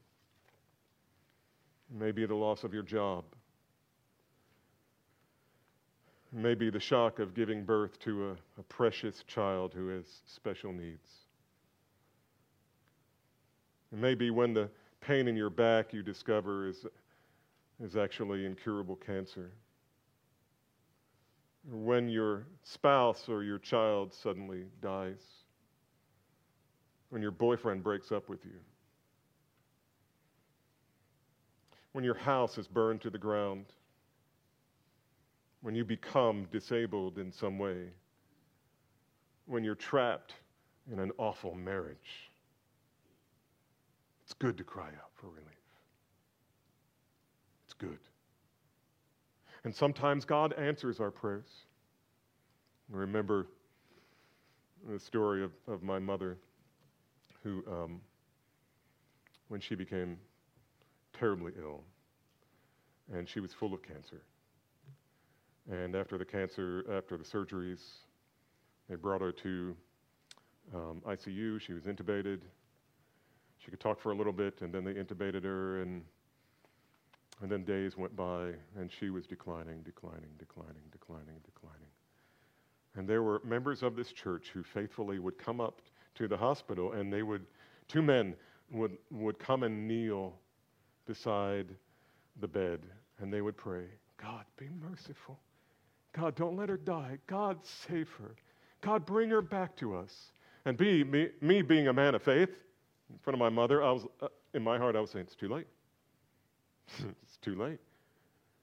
[1.90, 3.24] Maybe the loss of your job.
[6.34, 11.10] Maybe the shock of giving birth to a, a precious child who has special needs.
[13.94, 14.70] It may be when the
[15.00, 16.86] pain in your back you discover is,
[17.82, 19.52] is actually incurable cancer.
[21.72, 25.45] When your spouse or your child suddenly dies.
[27.10, 28.60] When your boyfriend breaks up with you.
[31.94, 33.66] When your house is burned to the ground.
[35.62, 37.90] When you become disabled in some way.
[39.46, 40.34] When you're trapped
[40.92, 42.30] in an awful marriage.
[44.24, 45.46] It's good to cry out for relief.
[47.66, 48.00] It's good.
[49.64, 51.48] And sometimes God answers our prayers.
[52.94, 53.48] I remember
[54.88, 56.38] the story of, of my mother,
[57.46, 58.02] who, um,
[59.50, 60.18] when she became
[61.14, 61.84] terribly ill,
[63.14, 64.24] and she was full of cancer.
[65.72, 67.82] And after the cancer, after the surgeries,
[68.90, 69.76] they brought her to
[70.74, 71.62] um, ICU.
[71.62, 72.40] She was intubated.
[73.60, 76.04] She could talk for a little bit, and then they intubated her, and,
[77.42, 81.90] and then days went by, and she was declining, declining, declining, declining, declining.
[82.96, 85.82] And there were members of this church who faithfully would come up
[86.16, 87.46] to the hospital, and they would,
[87.88, 88.36] two men
[88.72, 90.34] would, would come and kneel
[91.06, 91.68] beside
[92.42, 92.82] the bed,
[93.20, 93.86] and they would pray,
[94.22, 95.40] God, be merciful.
[96.14, 97.18] God, don't let her die.
[97.28, 98.36] God, save her.
[98.82, 100.32] God, bring her back to us.
[100.66, 102.50] And be, me, me being a man of faith,
[103.10, 105.36] in front of my mother, I was, uh, in my heart, I was saying, it's
[105.36, 105.68] too late.
[107.00, 107.80] it's too late.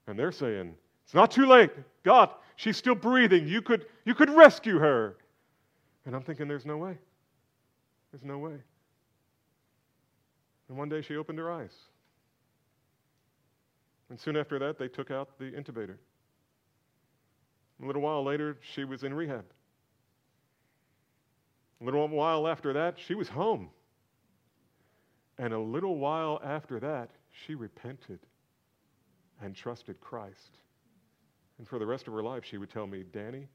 [0.07, 0.75] And they're saying,
[1.05, 1.71] it's not too late.
[2.03, 3.47] God, she's still breathing.
[3.47, 5.17] You could, you could rescue her.
[6.07, 6.99] And I'm thinking, there's no way.
[8.13, 8.59] There's no way.
[10.69, 11.75] And one day she opened her eyes.
[14.11, 15.97] And soon after that, they took out the intubator.
[17.83, 19.45] A little while later, she was in rehab.
[21.81, 23.71] A little while after that, she was home.
[25.39, 28.21] And a little while after that, she repented
[29.41, 30.59] and trusted Christ.
[31.59, 33.49] And for the rest of her life, she would tell me, Danny,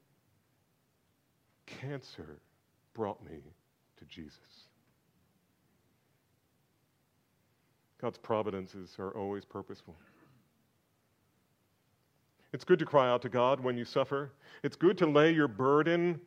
[1.66, 2.40] cancer
[2.92, 3.38] brought me
[3.98, 4.68] to Jesus.
[8.00, 9.96] God's providences are always purposeful.
[12.52, 14.32] It's good to cry out to God when you suffer.
[14.62, 16.20] It's good to lay your burden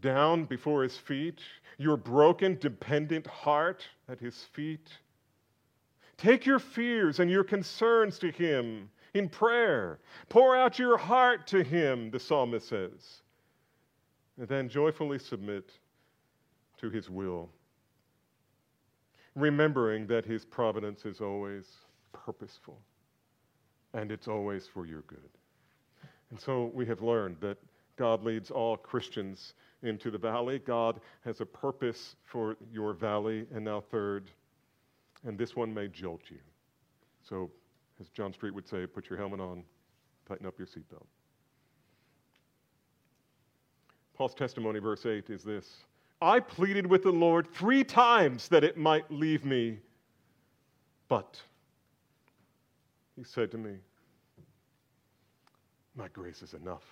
[0.00, 1.40] down before his feet,
[1.76, 4.88] your broken, dependent heart at his feet.
[6.16, 9.98] Take your fears and your concerns to him in prayer.
[10.28, 13.22] Pour out your heart to him, the psalmist says.
[14.38, 15.72] And then joyfully submit
[16.78, 17.48] to his will,
[19.34, 21.66] remembering that his providence is always
[22.12, 22.78] purposeful
[23.94, 25.30] and it's always for your good.
[26.30, 27.58] And so we have learned that
[27.96, 30.58] God leads all Christians into the valley.
[30.58, 33.46] God has a purpose for your valley.
[33.52, 34.30] And now, third,
[35.24, 36.38] and this one may jolt you.
[37.28, 37.50] So,
[38.00, 39.64] as John Street would say, put your helmet on,
[40.28, 41.06] tighten up your seatbelt.
[44.14, 45.84] Paul's testimony, verse 8, is this
[46.20, 49.78] I pleaded with the Lord three times that it might leave me,
[51.08, 51.40] but
[53.16, 53.76] he said to me,
[55.94, 56.84] My grace is enough.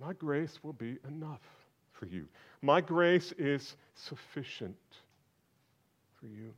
[0.00, 1.40] My grace will be enough
[1.92, 2.26] for you.
[2.62, 4.76] My grace is sufficient
[6.18, 6.52] for you.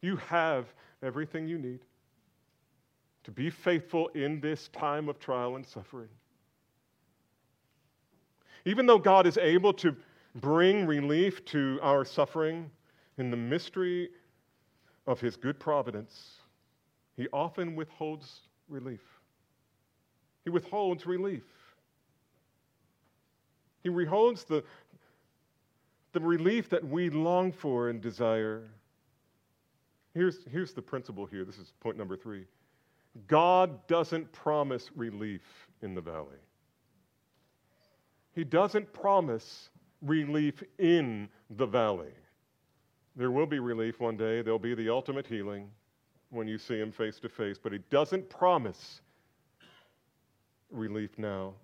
[0.00, 0.66] You have
[1.02, 1.80] everything you need
[3.24, 6.08] to be faithful in this time of trial and suffering.
[8.68, 9.96] Even though God is able to
[10.34, 12.70] bring relief to our suffering
[13.16, 14.10] in the mystery
[15.06, 16.34] of his good providence,
[17.16, 19.00] he often withholds relief.
[20.44, 21.44] He withholds relief.
[23.82, 24.62] He withholds the,
[26.12, 28.64] the relief that we long for and desire.
[30.12, 31.46] Here's, here's the principle here.
[31.46, 32.44] This is point number three
[33.28, 35.40] God doesn't promise relief
[35.80, 36.36] in the valley,
[38.38, 39.68] He doesn't promise
[40.00, 42.12] relief in the valley.
[43.16, 45.68] There will be relief one day, there'll be the ultimate healing
[46.30, 49.00] when you see him face to face, but he doesn't promise
[50.70, 51.54] relief now.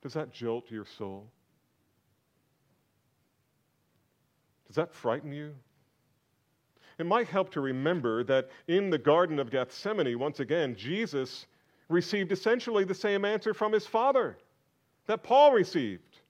[0.00, 1.26] Does that jolt your soul?
[4.68, 5.56] Does that frighten you?
[7.00, 11.48] It might help to remember that in the Garden of Gethsemane, once again, Jesus
[11.88, 14.38] received essentially the same answer from his Father
[15.06, 16.20] that Paul received.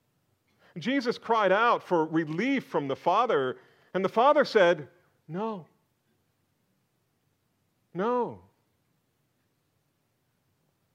[0.77, 3.57] Jesus cried out for relief from the Father,
[3.93, 4.87] and the Father said,
[5.27, 5.65] No.
[7.93, 8.39] No.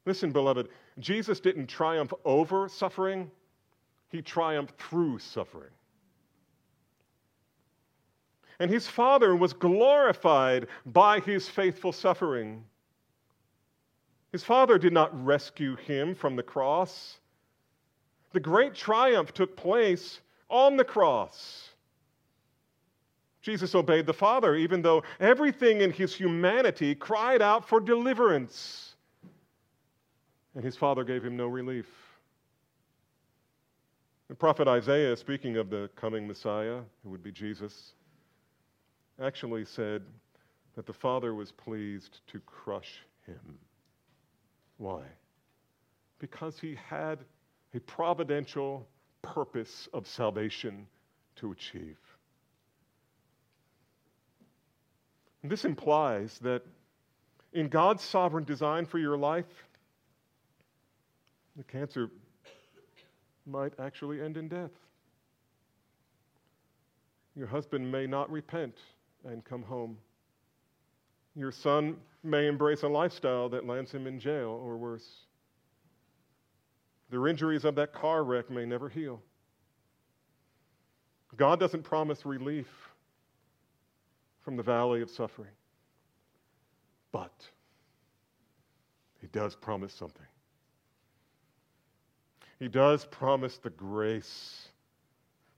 [0.05, 0.69] Listen, beloved,
[0.99, 3.31] Jesus didn't triumph over suffering,
[4.09, 5.71] he triumphed through suffering.
[8.59, 12.65] And his Father was glorified by his faithful suffering.
[14.33, 17.19] His Father did not rescue him from the cross.
[18.33, 21.71] The great triumph took place on the cross.
[23.43, 28.95] Jesus obeyed the Father, even though everything in his humanity cried out for deliverance.
[30.55, 31.87] And his Father gave him no relief.
[34.29, 37.95] The prophet Isaiah, speaking of the coming Messiah, who would be Jesus,
[39.21, 40.03] actually said
[40.77, 43.59] that the Father was pleased to crush him.
[44.77, 45.03] Why?
[46.19, 47.19] Because he had
[47.75, 48.87] a providential
[49.23, 50.87] purpose of salvation
[51.37, 51.99] to achieve.
[55.43, 56.63] And this implies that
[57.53, 59.47] in God's sovereign design for your life,
[61.57, 62.11] the cancer
[63.47, 64.71] might actually end in death.
[67.37, 68.77] Your husband may not repent
[69.25, 69.97] and come home.
[71.35, 75.09] Your son may embrace a lifestyle that lands him in jail or worse.
[77.11, 79.21] The injuries of that car wreck may never heal.
[81.37, 82.69] God doesn't promise relief
[84.41, 85.51] from the valley of suffering,
[87.13, 87.33] but
[89.21, 90.27] He does promise something.
[92.59, 94.69] He does promise the grace,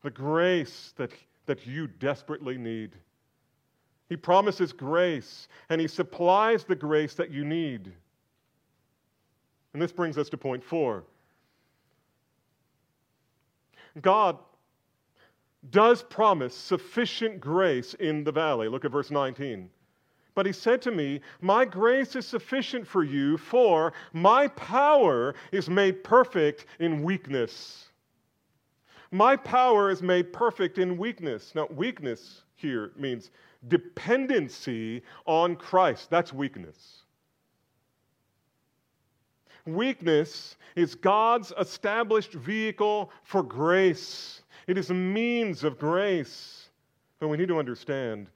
[0.03, 1.11] the grace that,
[1.47, 2.93] that you desperately need.
[4.09, 7.93] He promises grace, and He supplies the grace that you need.
[9.73, 11.05] And this brings us to point four
[14.01, 14.39] God
[15.71, 18.69] does promise sufficient grace in the valley.
[18.69, 19.71] Look at verse 19.
[20.35, 25.69] But he said to me, My grace is sufficient for you, for my power is
[25.69, 27.89] made perfect in weakness.
[29.11, 31.55] My power is made perfect in weakness.
[31.55, 33.31] Now, weakness here means
[33.69, 36.09] dependency on Christ.
[36.09, 37.03] That's weakness.
[39.67, 46.69] Weakness is God's established vehicle for grace, it is a means of grace.
[47.19, 48.27] But we need to understand.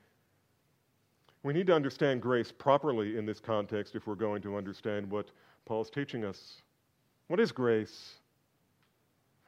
[1.43, 5.31] We need to understand grace properly in this context if we're going to understand what
[5.64, 6.62] Paul's teaching us.
[7.27, 8.14] What is grace?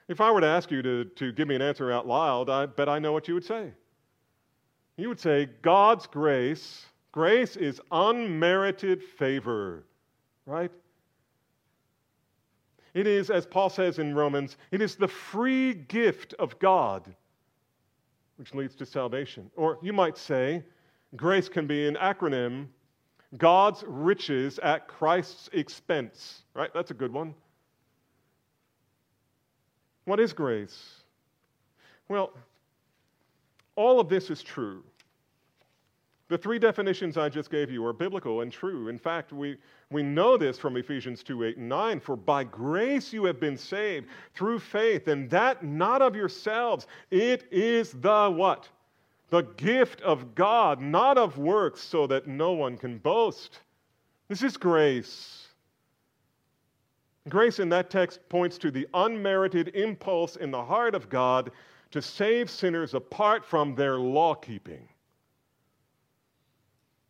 [0.09, 2.67] If I were to ask you to, to give me an answer out loud, I
[2.67, 3.71] bet I know what you would say.
[4.97, 9.85] You would say, God's grace, grace is unmerited favor,
[10.47, 10.73] right?
[12.99, 17.15] It is, as Paul says in Romans, it is the free gift of God
[18.39, 19.49] which leads to salvation.
[19.55, 20.65] Or you might say,
[21.15, 22.67] grace can be an acronym
[23.37, 26.71] God's riches at Christ's expense, right?
[26.75, 27.37] That's a good one.
[30.05, 30.95] What is grace?
[32.09, 32.33] Well,
[33.77, 34.83] all of this is true.
[36.29, 38.89] The three definitions I just gave you are biblical and true.
[38.89, 39.57] In fact, we,
[39.91, 42.01] we know this from Ephesians 2 8 and 9.
[42.01, 46.87] For by grace you have been saved through faith, and that not of yourselves.
[47.11, 48.69] It is the what?
[49.31, 53.61] The gift of God, not of works, so that no one can boast.
[54.29, 55.49] This is grace.
[57.31, 61.53] Grace in that text points to the unmerited impulse in the heart of God
[61.91, 64.87] to save sinners apart from their law keeping.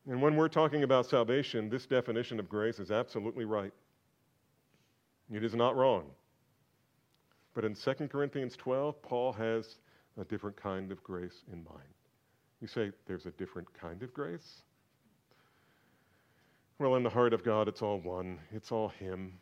[0.09, 3.73] And when we're talking about salvation, this definition of grace is absolutely right.
[5.31, 6.07] It is not wrong.
[7.55, 9.77] But in 2 Corinthians 12, Paul has
[10.19, 11.93] a different kind of grace in mind.
[12.63, 14.63] You say, there's a different kind of grace?
[16.79, 19.35] Well, in the heart of God, it's all one, it's all Him.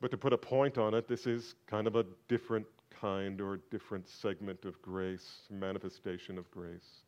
[0.00, 2.66] But to put a point on it, this is kind of a different
[3.00, 7.03] kind or different segment of grace, manifestation of grace.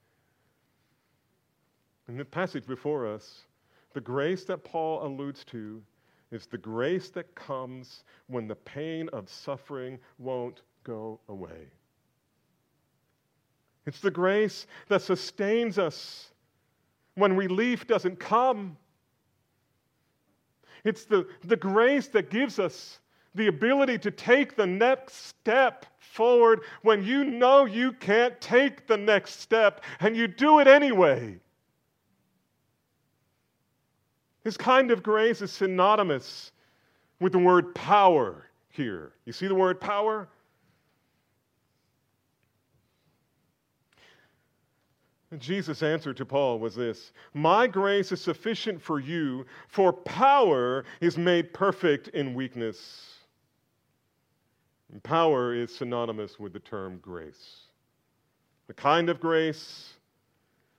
[2.09, 3.47] In the passage before us,
[3.93, 5.83] the grace that Paul alludes to
[6.31, 11.71] is the grace that comes when the pain of suffering won't go away.
[13.87, 16.31] It's the grace that sustains us
[17.15, 18.77] when relief doesn't come.
[20.85, 23.01] It's the, the grace that gives us
[23.35, 28.97] the ability to take the next step forward when you know you can't take the
[28.97, 31.39] next step and you do it anyway.
[34.47, 36.53] His kind of grace is synonymous
[37.19, 39.11] with the word power here.
[39.25, 40.29] You see the word power?
[45.37, 51.19] Jesus' answer to Paul was this My grace is sufficient for you, for power is
[51.19, 53.15] made perfect in weakness.
[54.93, 57.63] And power is synonymous with the term grace.
[58.69, 59.95] The kind of grace,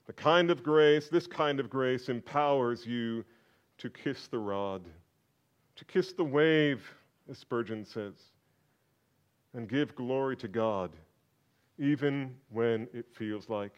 [0.06, 3.26] the kind of grace, this kind of grace empowers you
[3.78, 4.84] to kiss the rod,
[5.76, 6.82] to kiss the wave,
[7.30, 8.16] as Spurgeon says,
[9.54, 10.92] and give glory to God,
[11.78, 13.74] even when it feels like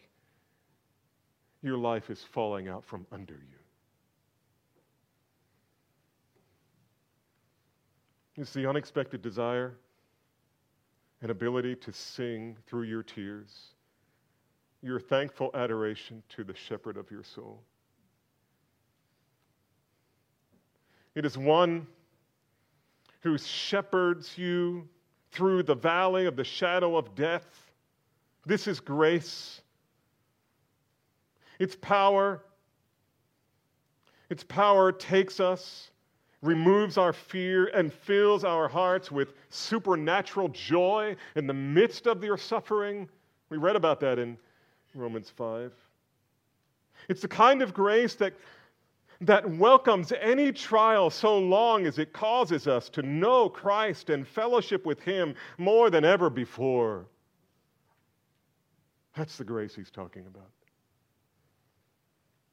[1.62, 3.58] your life is falling out from under you.
[8.36, 9.74] It's the unexpected desire
[11.20, 13.74] and ability to sing through your tears
[14.82, 17.62] your thankful adoration to the shepherd of your soul.
[21.14, 21.86] It is one
[23.20, 24.88] who shepherds you
[25.32, 27.72] through the valley of the shadow of death.
[28.46, 29.60] This is grace.
[31.58, 32.42] Its power,
[34.30, 35.90] its power takes us,
[36.40, 42.38] removes our fear, and fills our hearts with supernatural joy in the midst of your
[42.38, 43.08] suffering.
[43.50, 44.38] We read about that in
[44.94, 45.72] Romans 5.
[47.08, 48.32] It's the kind of grace that,
[49.20, 54.86] that welcomes any trial so long as it causes us to know Christ and fellowship
[54.86, 57.06] with Him more than ever before.
[59.16, 60.48] That's the grace he's talking about.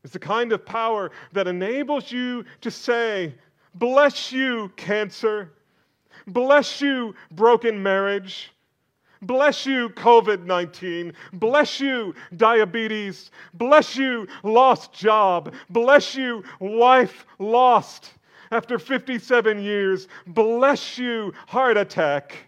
[0.03, 3.35] It's the kind of power that enables you to say,
[3.75, 5.53] Bless you, cancer.
[6.27, 8.51] Bless you, broken marriage.
[9.21, 11.13] Bless you, COVID 19.
[11.33, 13.31] Bless you, diabetes.
[13.53, 15.53] Bless you, lost job.
[15.69, 18.13] Bless you, wife lost
[18.51, 20.07] after 57 years.
[20.27, 22.47] Bless you, heart attack.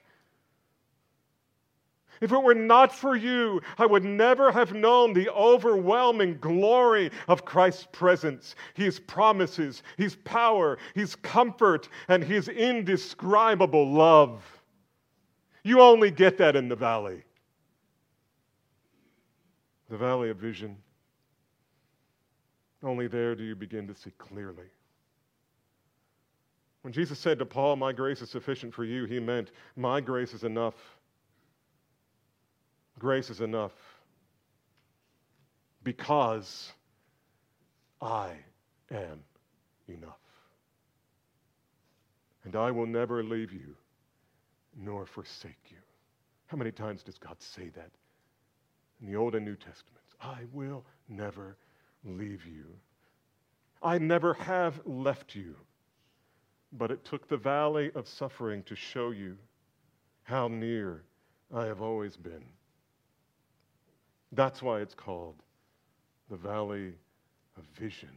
[2.21, 7.45] If it were not for you, I would never have known the overwhelming glory of
[7.45, 14.58] Christ's presence, His promises, His power, His comfort, and His indescribable love.
[15.63, 17.23] You only get that in the valley.
[19.89, 20.77] The valley of vision.
[22.83, 24.67] Only there do you begin to see clearly.
[26.81, 30.33] When Jesus said to Paul, My grace is sufficient for you, he meant, My grace
[30.33, 30.75] is enough
[32.99, 33.71] Grace is enough
[35.83, 36.73] because
[38.01, 38.31] I
[38.91, 39.23] am
[39.87, 40.19] enough.
[42.43, 43.75] And I will never leave you
[44.77, 45.77] nor forsake you.
[46.47, 47.91] How many times does God say that
[49.01, 50.15] in the Old and New Testaments?
[50.21, 51.57] I will never
[52.03, 52.65] leave you.
[53.81, 55.55] I never have left you.
[56.71, 59.37] But it took the valley of suffering to show you
[60.23, 61.03] how near
[61.53, 62.45] I have always been.
[64.31, 65.35] That's why it's called
[66.29, 66.93] the Valley
[67.57, 68.09] of Vision.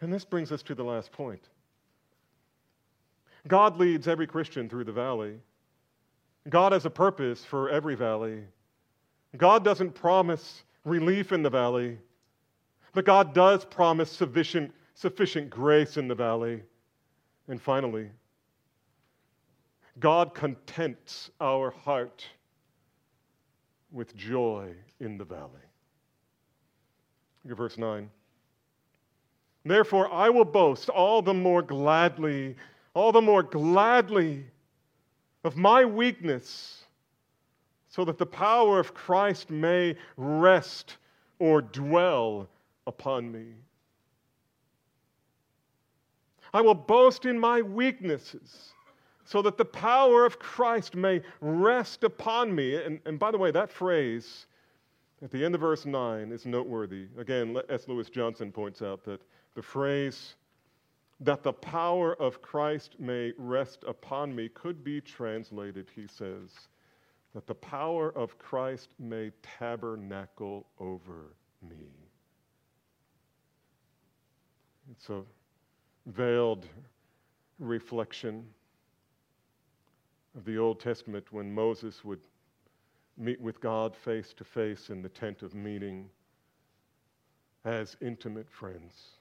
[0.00, 1.48] And this brings us to the last point.
[3.48, 5.40] God leads every Christian through the valley.
[6.48, 8.42] God has a purpose for every valley.
[9.36, 11.98] God doesn't promise relief in the valley,
[12.94, 16.62] but God does promise sufficient, sufficient grace in the valley.
[17.48, 18.10] And finally,
[19.98, 22.24] God contents our heart
[23.90, 25.50] with joy in the valley.
[27.44, 28.10] Look at verse 9.
[29.64, 32.56] Therefore, I will boast all the more gladly,
[32.94, 34.44] all the more gladly
[35.44, 36.84] of my weakness,
[37.88, 40.96] so that the power of Christ may rest
[41.38, 42.48] or dwell
[42.86, 43.54] upon me.
[46.52, 48.72] I will boast in my weaknesses
[49.28, 52.76] so that the power of Christ may rest upon me.
[52.76, 54.46] And, and by the way, that phrase
[55.22, 57.08] at the end of verse 9 is noteworthy.
[57.18, 59.20] Again, as Lewis Johnson points out, that
[59.54, 60.36] the phrase,
[61.20, 66.50] that the power of Christ may rest upon me, could be translated, he says,
[67.34, 71.88] that the power of Christ may tabernacle over me.
[74.90, 75.22] It's a
[76.06, 76.66] veiled
[77.58, 78.46] reflection
[80.36, 82.20] of the Old Testament when Moses would
[83.16, 86.08] meet with God face to face in the tent of meeting
[87.64, 89.17] as intimate friends.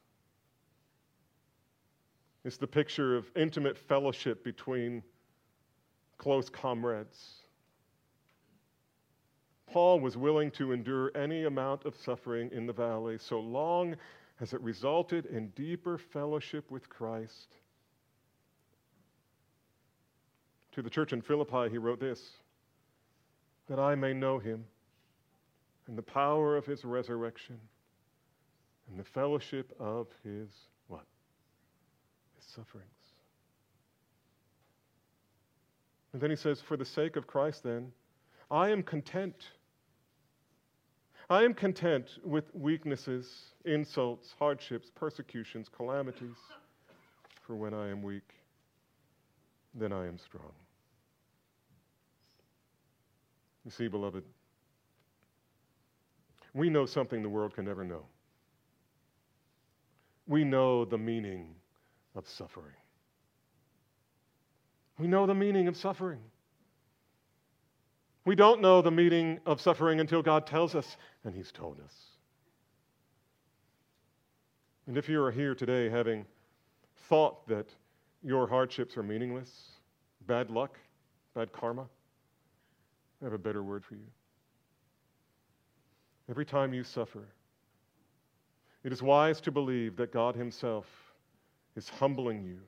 [2.47, 5.03] It's the picture of intimate fellowship between
[6.17, 7.41] close comrades.
[9.69, 13.97] Paul was willing to endure any amount of suffering in the valley so long
[14.39, 17.53] as it resulted in deeper fellowship with Christ
[20.71, 22.37] to the church in Philippi, he wrote this
[23.67, 24.63] that I may know him
[25.87, 27.59] and the power of his resurrection
[28.89, 30.47] and the fellowship of his?
[32.38, 32.88] His sufferings.
[36.13, 37.91] And then he says, For the sake of Christ, then,
[38.49, 39.49] I am content.
[41.29, 46.38] I am content with weaknesses, insults, hardships, persecutions, calamities.
[47.41, 48.33] For when I am weak,
[49.73, 50.53] then I am strong.
[53.65, 54.23] You see, beloved,
[56.53, 58.05] we know something the world can never know.
[60.25, 61.55] We know the meaning
[62.18, 62.74] of suffering.
[64.97, 66.20] We know the meaning of suffering.
[68.26, 71.93] We don't know the meaning of suffering until God tells us, and He's told us.
[74.88, 76.26] And if you are here today having
[77.07, 77.68] thought that
[78.24, 79.49] your hardships are meaningless,
[80.26, 80.78] bad luck,
[81.36, 81.86] bad karma,
[83.22, 84.07] I have a better word for you.
[86.30, 87.24] Every time you suffer,
[88.84, 90.86] it is wise to believe that God Himself
[91.78, 92.59] is humbling you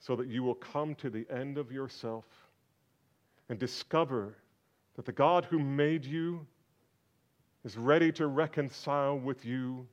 [0.00, 2.24] so that you will come to the end of yourself
[3.48, 4.34] and discover
[4.96, 6.44] that the God who made you
[7.64, 9.86] is ready to reconcile with you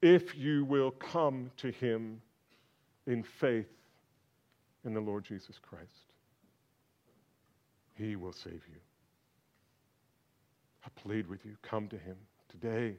[0.00, 2.22] if you will come to Him
[3.06, 3.68] in faith
[4.84, 6.12] in the Lord Jesus Christ.
[7.94, 8.80] He will save you.
[10.84, 12.16] I plead with you, come to Him
[12.48, 12.96] today.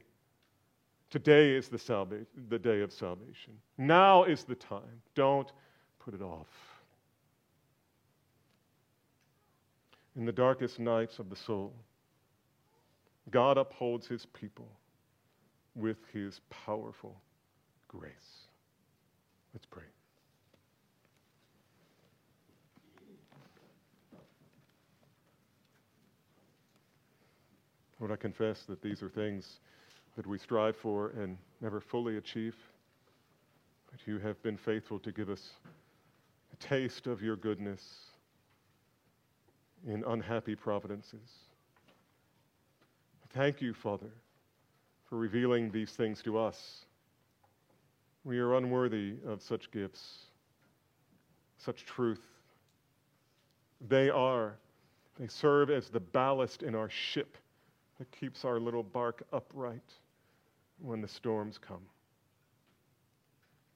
[1.10, 3.54] Today is the, salva- the day of salvation.
[3.78, 5.02] Now is the time.
[5.14, 5.52] Don't
[5.98, 6.48] put it off.
[10.16, 11.72] In the darkest nights of the soul,
[13.30, 14.68] God upholds his people
[15.74, 17.16] with his powerful
[17.88, 18.12] grace.
[19.52, 19.84] Let's pray.
[28.00, 29.60] Lord, I confess that these are things
[30.16, 32.54] that we strive for and never fully achieve.
[33.90, 35.50] But you have been faithful to give us
[36.52, 37.82] a taste of your goodness
[39.86, 41.30] in unhappy providences.
[43.34, 44.12] Thank you, Father,
[45.08, 46.84] for revealing these things to us.
[48.22, 50.26] We are unworthy of such gifts,
[51.58, 52.22] such truth.
[53.88, 54.54] They are,
[55.18, 57.36] they serve as the ballast in our ship
[57.98, 59.82] that keeps our little bark upright
[60.84, 61.82] when the storms come.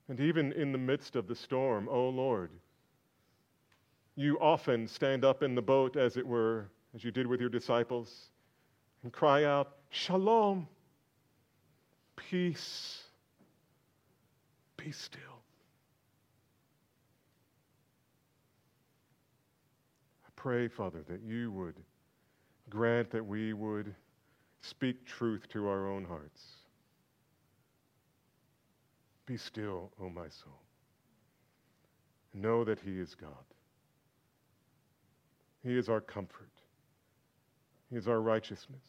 [0.08, 2.50] And even in the midst of the storm, O oh Lord,
[4.16, 7.50] you often stand up in the boat, as it were, as you did with your
[7.50, 8.30] disciples,
[9.02, 10.66] and cry out, Shalom,
[12.16, 13.04] peace,
[14.76, 15.20] be still.
[20.26, 21.76] I pray, Father, that you would
[22.68, 23.94] grant that we would
[24.60, 26.57] speak truth to our own hearts.
[29.28, 30.58] Be still, O my soul.
[32.32, 33.44] Know that He is God.
[35.62, 36.50] He is our comfort.
[37.90, 38.86] He is our righteousness.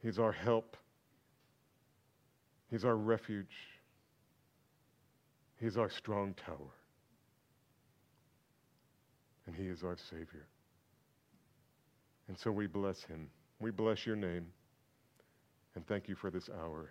[0.00, 0.76] He's our help.
[2.70, 3.56] He's our refuge.
[5.58, 6.76] He's our strong tower.
[9.48, 10.46] And He is our Savior.
[12.28, 13.30] And so we bless Him.
[13.58, 14.46] We bless your name.
[15.74, 16.90] And thank you for this hour.